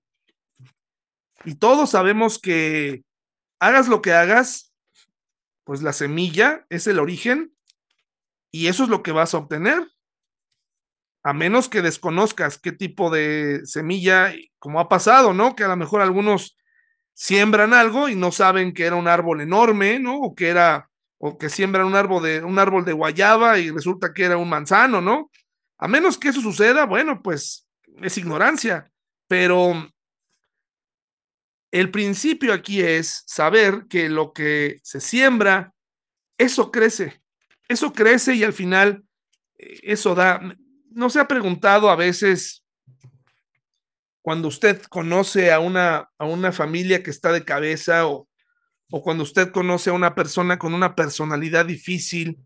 [1.43, 3.03] Y todos sabemos que
[3.59, 4.73] hagas lo que hagas,
[5.63, 7.53] pues la semilla es el origen
[8.51, 9.87] y eso es lo que vas a obtener.
[11.23, 15.55] A menos que desconozcas qué tipo de semilla, como ha pasado, ¿no?
[15.55, 16.57] Que a lo mejor algunos
[17.13, 20.17] siembran algo y no saben que era un árbol enorme, ¿no?
[20.19, 24.13] O que era, o que siembran un árbol de, un árbol de guayaba y resulta
[24.13, 25.29] que era un manzano, ¿no?
[25.77, 27.67] A menos que eso suceda, bueno, pues
[28.01, 28.89] es ignorancia,
[29.27, 29.73] pero
[31.71, 35.73] el principio aquí es saber que lo que se siembra,
[36.37, 37.21] eso crece,
[37.69, 39.05] eso crece y al final
[39.57, 40.41] eh, eso da,
[40.89, 42.65] no se ha preguntado a veces
[44.21, 48.27] cuando usted conoce a una, a una familia que está de cabeza o,
[48.91, 52.39] o cuando usted conoce a una persona con una personalidad difícil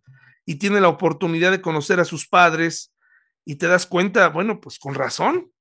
[0.46, 2.94] y tiene la oportunidad de conocer a sus padres
[3.46, 5.52] y te das cuenta, bueno, pues con razón.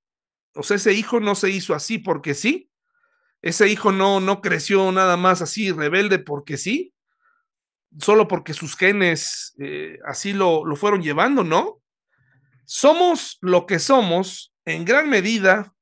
[0.54, 2.68] O sea, ese hijo no se hizo así porque sí.
[3.40, 6.91] Ese hijo no, no creció nada más así rebelde porque sí.
[7.98, 11.80] Solo porque sus genes eh, así lo, lo fueron llevando, ¿no?
[12.64, 15.74] Somos lo que somos en gran medida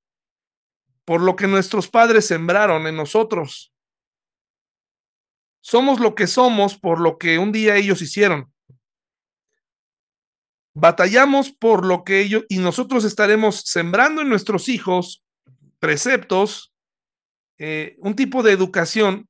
[1.05, 3.73] por lo que nuestros padres sembraron en nosotros.
[5.61, 8.53] Somos lo que somos por lo que un día ellos hicieron.
[10.75, 15.25] Batallamos por lo que ellos y nosotros estaremos sembrando en nuestros hijos
[15.79, 16.73] preceptos,
[17.59, 19.29] eh, un tipo de educación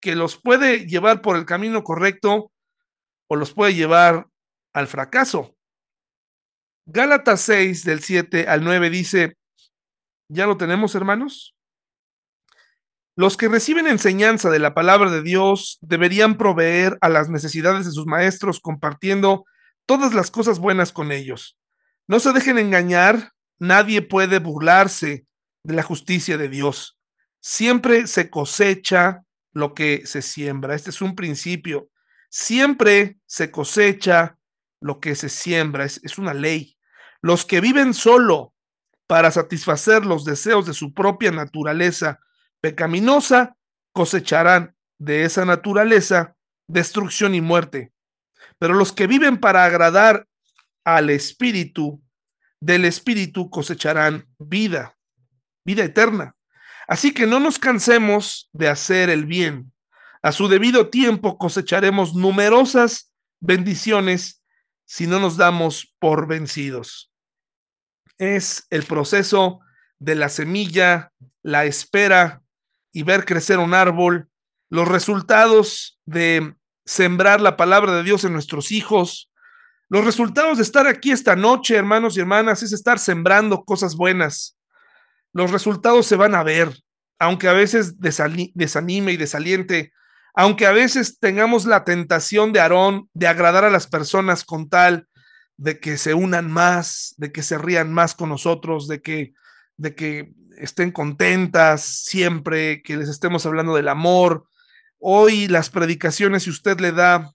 [0.00, 2.52] que los puede llevar por el camino correcto
[3.28, 4.28] o los puede llevar
[4.72, 5.54] al fracaso.
[6.86, 9.36] Gálatas 6 del 7 al 9 dice,
[10.30, 11.54] ¿Ya lo tenemos, hermanos?
[13.16, 17.92] Los que reciben enseñanza de la palabra de Dios deberían proveer a las necesidades de
[17.92, 19.44] sus maestros compartiendo
[19.86, 21.58] todas las cosas buenas con ellos.
[22.06, 25.26] No se dejen engañar, nadie puede burlarse
[25.64, 26.98] de la justicia de Dios.
[27.40, 30.74] Siempre se cosecha lo que se siembra.
[30.74, 31.90] Este es un principio.
[32.30, 34.38] Siempre se cosecha
[34.80, 36.76] lo que se siembra, es, es una ley.
[37.20, 38.54] Los que viven solo
[39.06, 42.20] para satisfacer los deseos de su propia naturaleza
[42.60, 43.56] pecaminosa
[43.92, 46.36] cosecharán de esa naturaleza
[46.68, 47.92] destrucción y muerte.
[48.58, 50.28] Pero los que viven para agradar
[50.84, 52.02] al Espíritu,
[52.60, 54.96] del Espíritu cosecharán vida,
[55.64, 56.36] vida eterna.
[56.88, 59.72] Así que no nos cansemos de hacer el bien.
[60.22, 64.42] A su debido tiempo cosecharemos numerosas bendiciones
[64.86, 67.12] si no nos damos por vencidos.
[68.16, 69.60] Es el proceso
[69.98, 71.12] de la semilla,
[71.42, 72.42] la espera
[72.90, 74.28] y ver crecer un árbol,
[74.70, 76.54] los resultados de
[76.86, 79.30] sembrar la palabra de Dios en nuestros hijos,
[79.90, 84.57] los resultados de estar aquí esta noche, hermanos y hermanas, es estar sembrando cosas buenas.
[85.38, 86.76] Los resultados se van a ver,
[87.20, 89.92] aunque a veces desanime y desaliente,
[90.34, 95.06] aunque a veces tengamos la tentación de Aarón de agradar a las personas con tal
[95.56, 99.32] de que se unan más, de que se rían más con nosotros, de que,
[99.76, 104.48] de que estén contentas siempre, que les estemos hablando del amor,
[105.00, 107.32] Hoy las predicaciones, si usted le da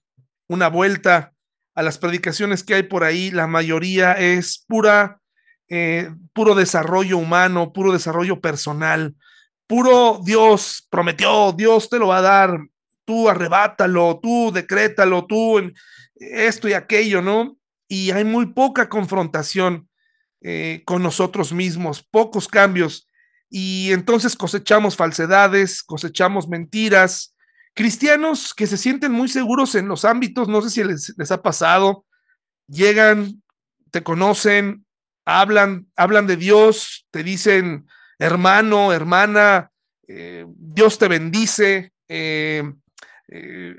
[0.48, 1.32] una vuelta
[1.74, 5.22] a las predicaciones que hay por ahí, la mayoría es pura,
[5.68, 9.14] eh, puro desarrollo humano, puro desarrollo personal,
[9.66, 12.58] puro Dios prometió, Dios te lo va a dar,
[13.04, 15.72] tú arrebátalo, tú decrétalo, tú
[16.16, 17.56] esto y aquello, ¿no?
[17.88, 19.88] Y hay muy poca confrontación
[20.40, 23.08] eh, con nosotros mismos, pocos cambios.
[23.50, 27.34] Y entonces cosechamos falsedades, cosechamos mentiras,
[27.74, 32.06] Cristianos que se sienten muy seguros en los ámbitos, no sé si les, ha pasado,
[32.68, 33.42] llegan,
[33.90, 34.83] te conocen,
[35.24, 37.86] hablan, hablan de Dios, te dicen,
[38.18, 39.70] hermano, hermana,
[40.06, 42.62] eh, Dios te bendice, eh,
[43.28, 43.76] eh,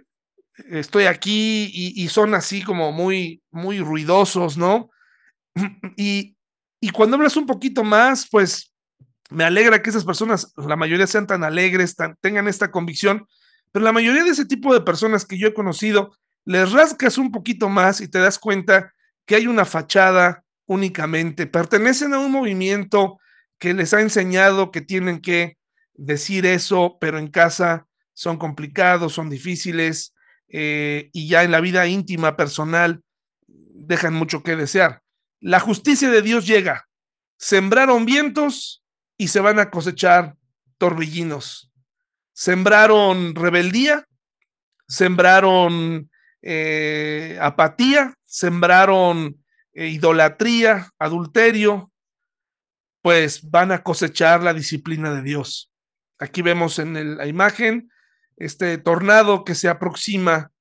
[0.70, 4.90] estoy aquí y, son así como muy, muy ruidosos, ¿no?
[5.98, 6.36] Y,
[6.82, 8.74] y cuando hablas un poquito más, pues
[9.30, 13.28] me alegra que esas personas, la mayoría sean tan alegres, tengan esta convicción,
[13.72, 16.16] pero la mayoría de ese tipo de personas que yo he conocido,
[16.46, 18.94] les rascas un poquito más y te das cuenta
[19.26, 21.48] que hay una fachada únicamente.
[21.48, 23.20] Pertenecen a un movimiento
[23.60, 25.58] que les ha enseñado que tienen que
[25.94, 30.14] decir eso, pero en casa son complicados, son difíciles
[30.48, 33.02] eh, y ya en la vida íntima, personal,
[33.48, 35.02] dejan mucho que desear.
[35.40, 36.88] La justicia de Dios llega.
[37.38, 38.84] Sembraron vientos
[39.18, 40.36] y se van a cosechar
[40.78, 41.72] torbellinos
[42.36, 44.06] sembraron rebeldía,
[44.88, 46.12] sembraron
[46.42, 49.44] eh, apatía, sembraron
[49.76, 51.92] idolatría, adulterio,
[53.02, 55.72] pues van a cosechar la disciplina de Dios.
[56.18, 57.92] Aquí vemos en la imagen
[58.38, 60.52] este tornado que se aproxima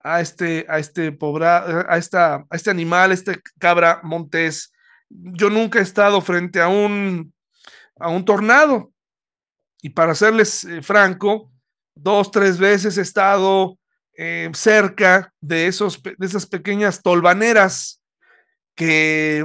[0.00, 4.72] a este, a este, a, esta, a este animal, este cabra montés.
[5.08, 7.32] Yo nunca he estado frente a un,
[7.98, 8.92] a un tornado,
[9.80, 11.52] y para serles eh, franco,
[11.94, 13.78] dos, tres veces he estado
[14.16, 18.00] eh, cerca de, esos, de esas pequeñas tolvaneras
[18.74, 19.44] que,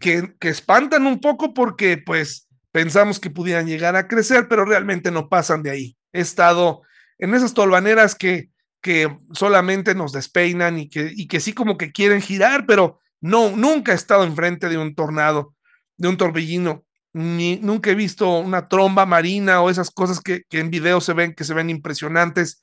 [0.00, 5.10] que, que, espantan un poco porque pues pensamos que pudieran llegar a crecer, pero realmente
[5.10, 5.96] no pasan de ahí.
[6.12, 6.82] He estado
[7.18, 8.50] en esas tolvaneras que,
[8.80, 13.50] que solamente nos despeinan y que, y que sí como que quieren girar, pero no,
[13.50, 15.54] nunca he estado enfrente de un tornado,
[15.96, 16.84] de un torbellino
[17.14, 21.32] ni, nunca he visto una tromba marina o esas cosas que, en video se ven,
[21.32, 22.62] que se ven impresionantes.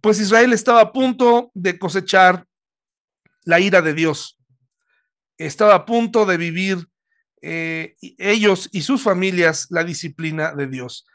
[0.00, 2.46] Pues Israel estaba a punto de cosechar
[3.44, 4.38] la ira de Dios.
[5.46, 6.86] Estaba a punto de vivir
[7.40, 11.06] eh, ellos y sus familias la disciplina de Dios.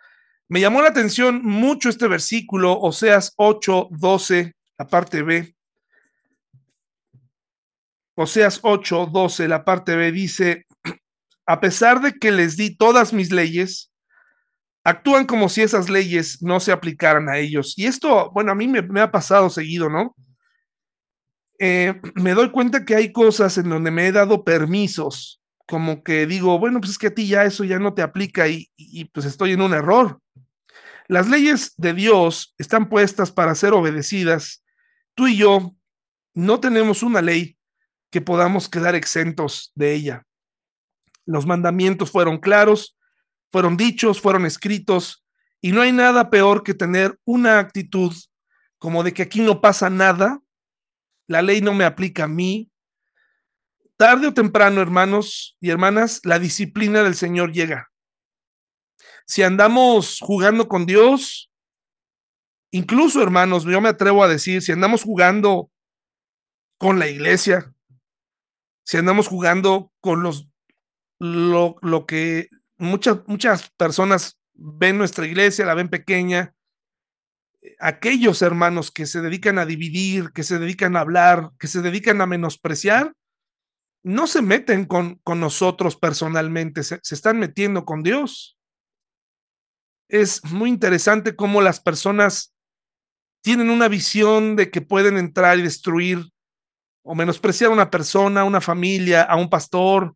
[0.48, 5.56] Me llamó la atención mucho este versículo, Oseas 8, 12, la parte B.
[8.16, 10.66] Oseas 8, 12, la parte B dice,
[11.46, 13.92] a pesar de que les di todas mis leyes,
[14.84, 17.78] actúan como si esas leyes no se aplicaran a ellos.
[17.78, 20.16] Y esto, bueno, a mí me, ha pasado seguido, ¿no?
[21.60, 26.26] Eh, me doy cuenta que hay cosas en donde me he dado permisos, como que
[26.26, 29.06] digo, bueno, pues es que a ti ya eso ya no te aplica y, y
[29.06, 30.20] pues estoy en un error.
[31.08, 34.64] Las leyes de Dios están puestas para ser obedecidas.
[35.14, 35.76] Tú y yo
[36.34, 37.58] no tenemos una ley
[38.10, 40.26] que podamos quedar exentos de ella.
[41.26, 42.98] Los mandamientos fueron claros,
[43.52, 45.26] fueron dichos, fueron escritos,
[45.62, 48.14] y no hay nada peor que tener una actitud
[48.78, 50.40] como de que aquí no pasa nada,
[51.28, 52.72] la ley no me aplica a mí.
[53.98, 57.92] Tarde o temprano, hermanos y hermanas, la disciplina del Señor llega.
[59.26, 61.50] Si andamos jugando con Dios
[62.76, 65.72] Incluso, hermanos, yo me atrevo a decir, si andamos jugando
[66.78, 67.74] con la iglesia,
[68.84, 70.50] si andamos jugando con los
[71.18, 76.54] lo, lo que muchas, muchas personas ven nuestra iglesia, la ven pequeña,
[77.80, 82.22] aquellos hermanos que se dedican a dividir, que se dedican a hablar, que se dedican
[82.22, 83.14] a menospreciar,
[84.04, 88.58] no se meten con, con nosotros personalmente, se, se, están metiendo con Dios.
[90.10, 92.54] Es muy interesante cómo las personas
[93.42, 96.30] tienen una visión de que pueden entrar y destruir
[97.04, 100.16] o menospreciar a una persona, a una familia, a un pastor,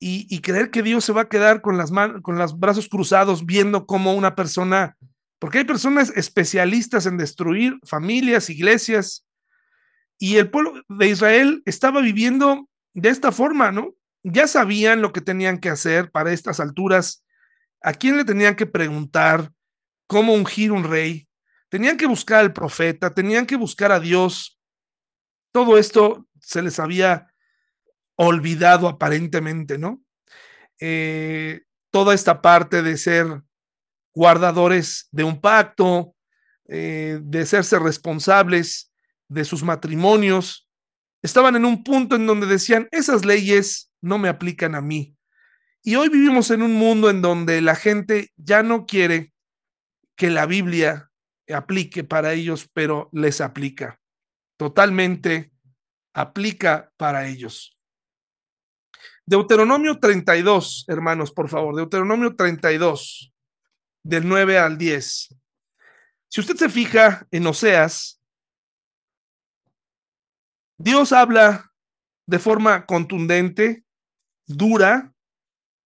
[0.00, 1.90] y, y creer que Dios se va a quedar con, las
[2.22, 4.96] con los brazos cruzados viendo cómo una persona
[5.38, 9.26] porque hay personas especialistas en destruir familias, iglesias,
[10.18, 13.94] y el pueblo de Israel estaba viviendo de esta forma, ¿no?
[14.24, 17.24] Ya sabían lo que tenían que hacer para estas alturas,
[17.80, 19.52] a quién le tenían que preguntar,
[20.08, 21.28] cómo ungir un rey,
[21.68, 24.58] tenían que buscar al profeta, tenían que buscar a Dios.
[25.52, 27.32] Todo esto se les había
[28.16, 30.02] olvidado aparentemente, ¿no?
[30.80, 33.42] Eh, toda esta parte de ser
[34.18, 36.16] guardadores de un pacto,
[36.66, 38.90] eh, de hacerse responsables
[39.28, 40.68] de sus matrimonios,
[41.22, 45.16] estaban en un punto en donde decían, esas leyes no me aplican a mí.
[45.84, 49.32] Y hoy vivimos en un mundo en donde la gente ya no quiere
[50.16, 51.12] que la Biblia
[51.48, 54.00] aplique para ellos, pero les aplica.
[54.56, 55.52] Totalmente
[56.12, 57.78] aplica para ellos.
[59.24, 63.32] Deuteronomio 32, hermanos, por favor, Deuteronomio 32
[64.08, 65.36] del 9 al 10.
[66.28, 68.22] Si usted se fija en Oseas,
[70.78, 71.70] Dios habla
[72.26, 73.84] de forma contundente,
[74.46, 75.12] dura,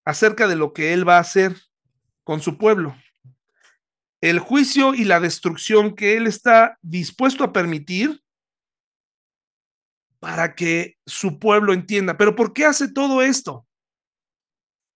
[0.05, 1.57] acerca de lo que Él va a hacer
[2.23, 2.97] con su pueblo.
[4.21, 8.23] El juicio y la destrucción que Él está dispuesto a permitir
[10.21, 12.17] para que su pueblo entienda.
[12.17, 13.67] Pero ¿por qué hace todo esto?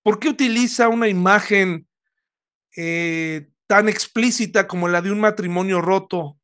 [0.05, 1.89] ¿Por qué utiliza una imagen
[2.77, 6.39] eh, tan explícita como la de un matrimonio roto?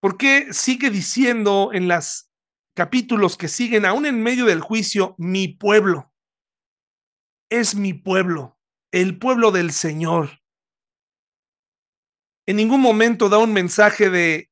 [0.00, 2.30] ¿Por qué sigue diciendo en los
[2.74, 6.12] capítulos que siguen, aún en medio del juicio, mi pueblo?
[7.50, 8.58] Es mi pueblo,
[8.92, 10.40] el pueblo del Señor.
[12.46, 14.50] En ningún momento da un mensaje de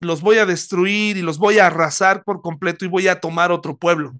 [0.00, 3.52] los voy a destruir y los voy a arrasar por completo y voy a tomar
[3.52, 4.14] otro pueblo.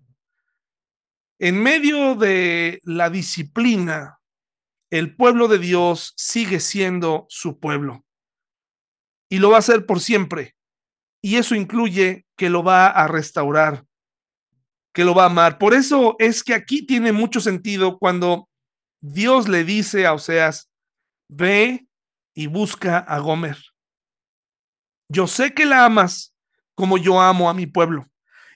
[1.39, 4.20] En medio de la disciplina
[4.91, 8.05] el pueblo de Dios sigue siendo su pueblo.
[9.29, 10.57] Y lo va a hacer por siempre.
[11.23, 13.85] Y eso incluye que lo va a restaurar,
[14.93, 15.59] que lo va a amar.
[15.59, 18.49] Por eso es que aquí tiene mucho sentido cuando
[19.01, 20.71] Dios le dice a Oseas,
[21.29, 21.87] ve
[22.35, 23.59] y busca a Gomer.
[25.09, 26.35] Yo sé que la amas
[26.75, 28.07] como yo amo a mi pueblo.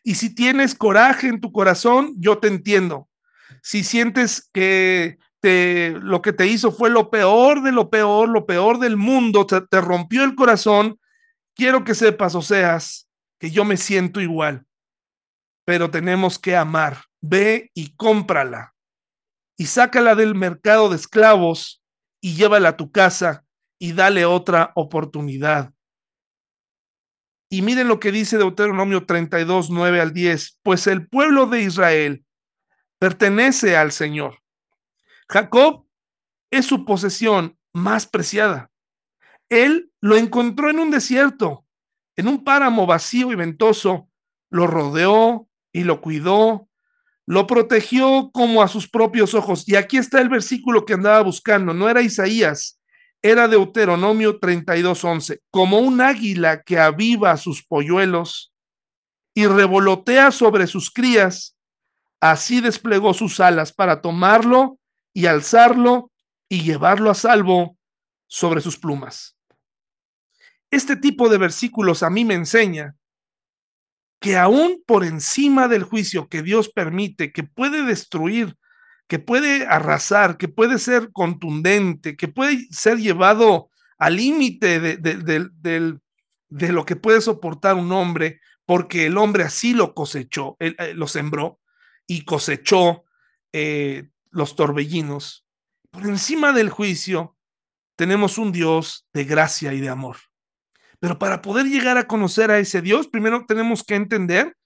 [0.02, 3.08] Y si tienes coraje en tu corazón, yo te entiendo.
[3.62, 8.78] Si sientes que lo que te hizo fue lo peor de lo peor, lo peor
[8.78, 10.98] del mundo, te, te rompió el corazón,
[11.54, 14.66] quiero que sepas, o seas, que yo me siento igual,
[15.64, 17.04] pero tenemos que amar.
[17.20, 18.74] Ve y cómprala
[19.56, 21.82] y sácala del mercado de esclavos
[22.20, 23.44] y llévala a tu casa
[23.78, 25.72] y dale otra oportunidad.
[27.50, 32.24] Y miren lo que dice Deuteronomio 32, 9 al 10, pues el pueblo de Israel
[32.98, 34.43] pertenece al Señor
[35.28, 35.86] Jacob
[36.50, 38.70] es su posesión más preciada.
[39.48, 41.64] Él lo encontró en un desierto,
[42.16, 44.08] en un páramo vacío y ventoso,
[44.50, 46.68] lo rodeó y lo cuidó,
[47.26, 49.68] lo protegió como a sus propios ojos.
[49.68, 52.80] Y aquí está el versículo que andaba buscando, no era Isaías,
[53.22, 58.52] era Deuteronomio 32:11, como un águila que aviva sus polluelos
[59.34, 61.56] y revolotea sobre sus crías,
[62.20, 64.78] así desplegó sus alas para tomarlo
[65.14, 66.10] y alzarlo
[66.48, 67.78] y llevarlo a salvo
[68.26, 69.38] sobre sus plumas.
[70.70, 72.96] Este tipo de versículos a mí me enseña
[74.20, 78.56] que aún por encima del juicio que Dios permite, que puede destruir,
[79.06, 86.72] que puede arrasar, que puede ser contundente, que puede ser llevado al límite de, de,
[86.72, 91.60] lo que puede soportar un hombre, porque el hombre así lo cosechó, eh, lo sembró
[92.06, 93.04] y cosechó
[93.52, 95.44] eh, los torbellinos,
[95.90, 97.36] por encima del juicio,
[97.96, 100.16] tenemos un Dios de gracia y de amor.
[100.98, 104.56] Pero para poder llegar a conocer a ese Dios, primero tenemos que entender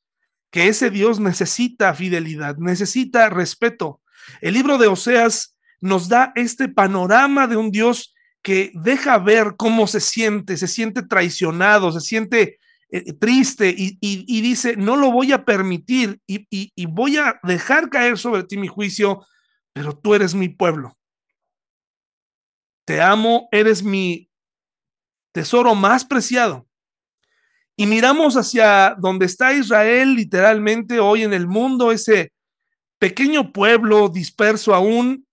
[0.50, 4.00] que ese Dios necesita fidelidad, necesita respeto.
[4.40, 9.86] El libro de Oseas nos da este panorama de un Dios que deja ver cómo
[9.86, 12.58] se siente, se siente traicionado, se siente
[12.90, 18.16] eh, triste y, dice, no lo voy a permitir y, y voy a dejar caer
[18.16, 19.26] sobre ti mi juicio,
[19.78, 20.98] pero tú eres mi pueblo.
[22.84, 24.28] Te amo, eres mi
[25.30, 26.66] tesoro más preciado.
[27.76, 32.32] Y miramos hacia donde está Israel literalmente hoy en el mundo, ese
[32.98, 35.24] pequeño pueblo disperso aún,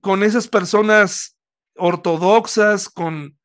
[0.00, 1.36] con esas personas
[1.76, 3.38] ortodoxas, con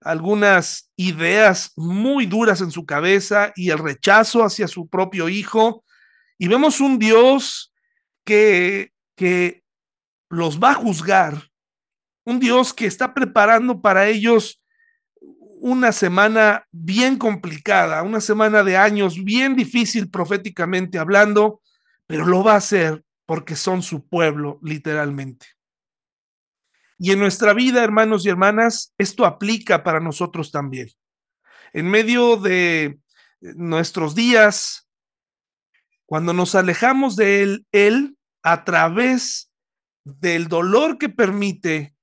[0.00, 5.84] algunas ideas muy duras en su cabeza y el rechazo hacia su propio hijo.
[6.36, 7.72] Y vemos un Dios
[8.24, 9.62] que, que
[10.28, 11.50] los va a juzgar,
[12.24, 14.62] un Dios que está preparando para ellos
[15.60, 21.62] una semana bien complicada, una semana de años bien difícil proféticamente hablando,
[22.06, 25.46] pero lo va a hacer porque son su pueblo, literalmente.
[26.98, 30.88] Y en nuestra vida, hermanos y hermanas, esto aplica para nosotros también.
[31.72, 32.98] En medio de
[33.40, 34.88] nuestros días,
[36.06, 39.47] cuando nos alejamos de Él, Él, a través
[40.20, 41.94] del dolor que permite,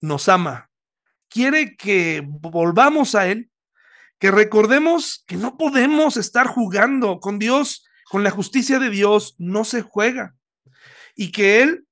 [0.00, 0.70] nos ama.
[1.28, 3.50] Quiere que volvamos a Él,
[4.18, 9.64] que recordemos que no podemos estar jugando con Dios con la justicia de Dios no
[9.64, 10.34] se juega
[11.14, 11.86] y que Él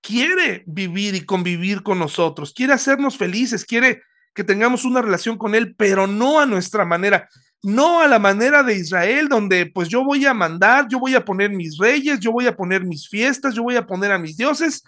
[0.00, 4.02] quiere vivir y convivir con nosotros, quiere hacernos felices, quiere
[4.36, 7.28] que tengamos una relación con Él, pero no a nuestra manera,
[7.62, 11.24] no a la manera de Israel, donde pues yo voy a mandar, yo voy a
[11.24, 14.36] poner mis reyes, yo voy a poner mis fiestas, yo voy a poner a mis
[14.36, 14.84] dioses.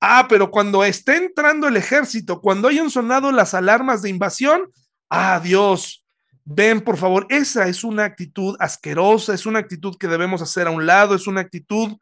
[0.00, 4.70] Ah, pero cuando esté entrando el ejército, cuando hayan sonado las alarmas de invasión,
[5.08, 6.04] ah, Dios,
[6.44, 10.70] Ven, por favor, esa es una actitud asquerosa, es una actitud que debemos hacer a
[10.70, 11.96] un lado, es una actitud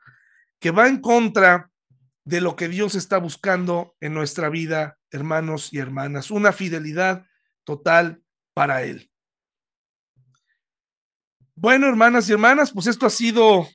[0.58, 1.70] que va en contra
[2.24, 7.26] de lo que Dios está buscando en nuestra vida, hermanos y hermanas, una fidelidad
[7.64, 8.22] total
[8.54, 9.10] para Él.
[11.54, 13.68] Bueno, hermanas y hermanas, pues esto ha sido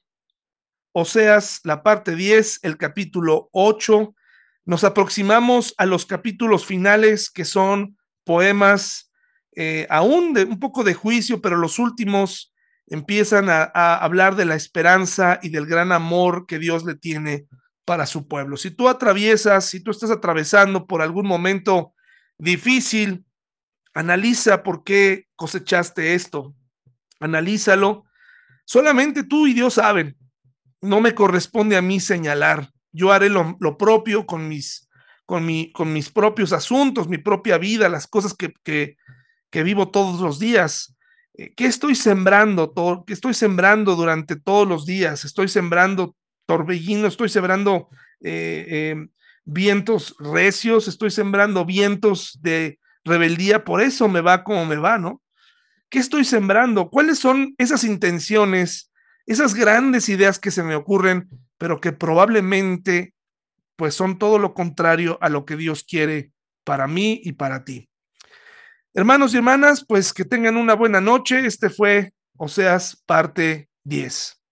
[0.94, 4.16] Oseas, la parte 10, el capítulo 8.
[4.66, 9.12] Nos aproximamos a los capítulos finales que son poemas
[9.56, 12.54] eh, aún de un poco de juicio, pero los últimos
[12.88, 13.64] empiezan a,
[13.96, 17.48] hablar de la esperanza y del gran amor que Dios le tiene
[17.86, 18.58] para su pueblo.
[18.58, 21.94] Si tú atraviesas, si tú estás atravesando por algún momento
[22.38, 23.26] difícil,
[23.94, 26.56] analiza por qué cosechaste esto,
[27.20, 28.06] analízalo.
[28.66, 30.18] Solamente tú y Dios saben.
[30.82, 32.72] No me corresponde a mí señalar.
[32.92, 34.90] Yo haré lo, propio con mis,
[35.26, 40.22] con, mi, con mis propios asuntos, mi propia vida, las cosas que, que, vivo todos
[40.22, 40.96] los días.
[41.36, 42.74] Eh, ¿Qué estoy sembrando?
[43.08, 45.26] ¿Qué estoy sembrando durante todos los días?
[45.26, 46.16] Estoy sembrando
[46.46, 47.90] torbellino, estoy sembrando
[48.22, 49.10] eh, em,
[49.46, 55.22] vientos recios, estoy sembrando vientos de rebeldía, por eso me va como me va, ¿no?
[55.90, 56.90] ¿Qué estoy sembrando?
[56.90, 58.92] ¿Cuáles son esas intenciones,
[59.26, 63.14] esas grandes ideas que se me ocurren, pero que probablemente
[63.76, 66.32] pues son todo lo contrario a lo que Dios quiere
[66.64, 67.90] para mí y para ti?
[68.96, 71.46] Hermanos y hermanas, pues que tengan una buena noche.
[71.46, 74.43] Este fue Oseas parte 10.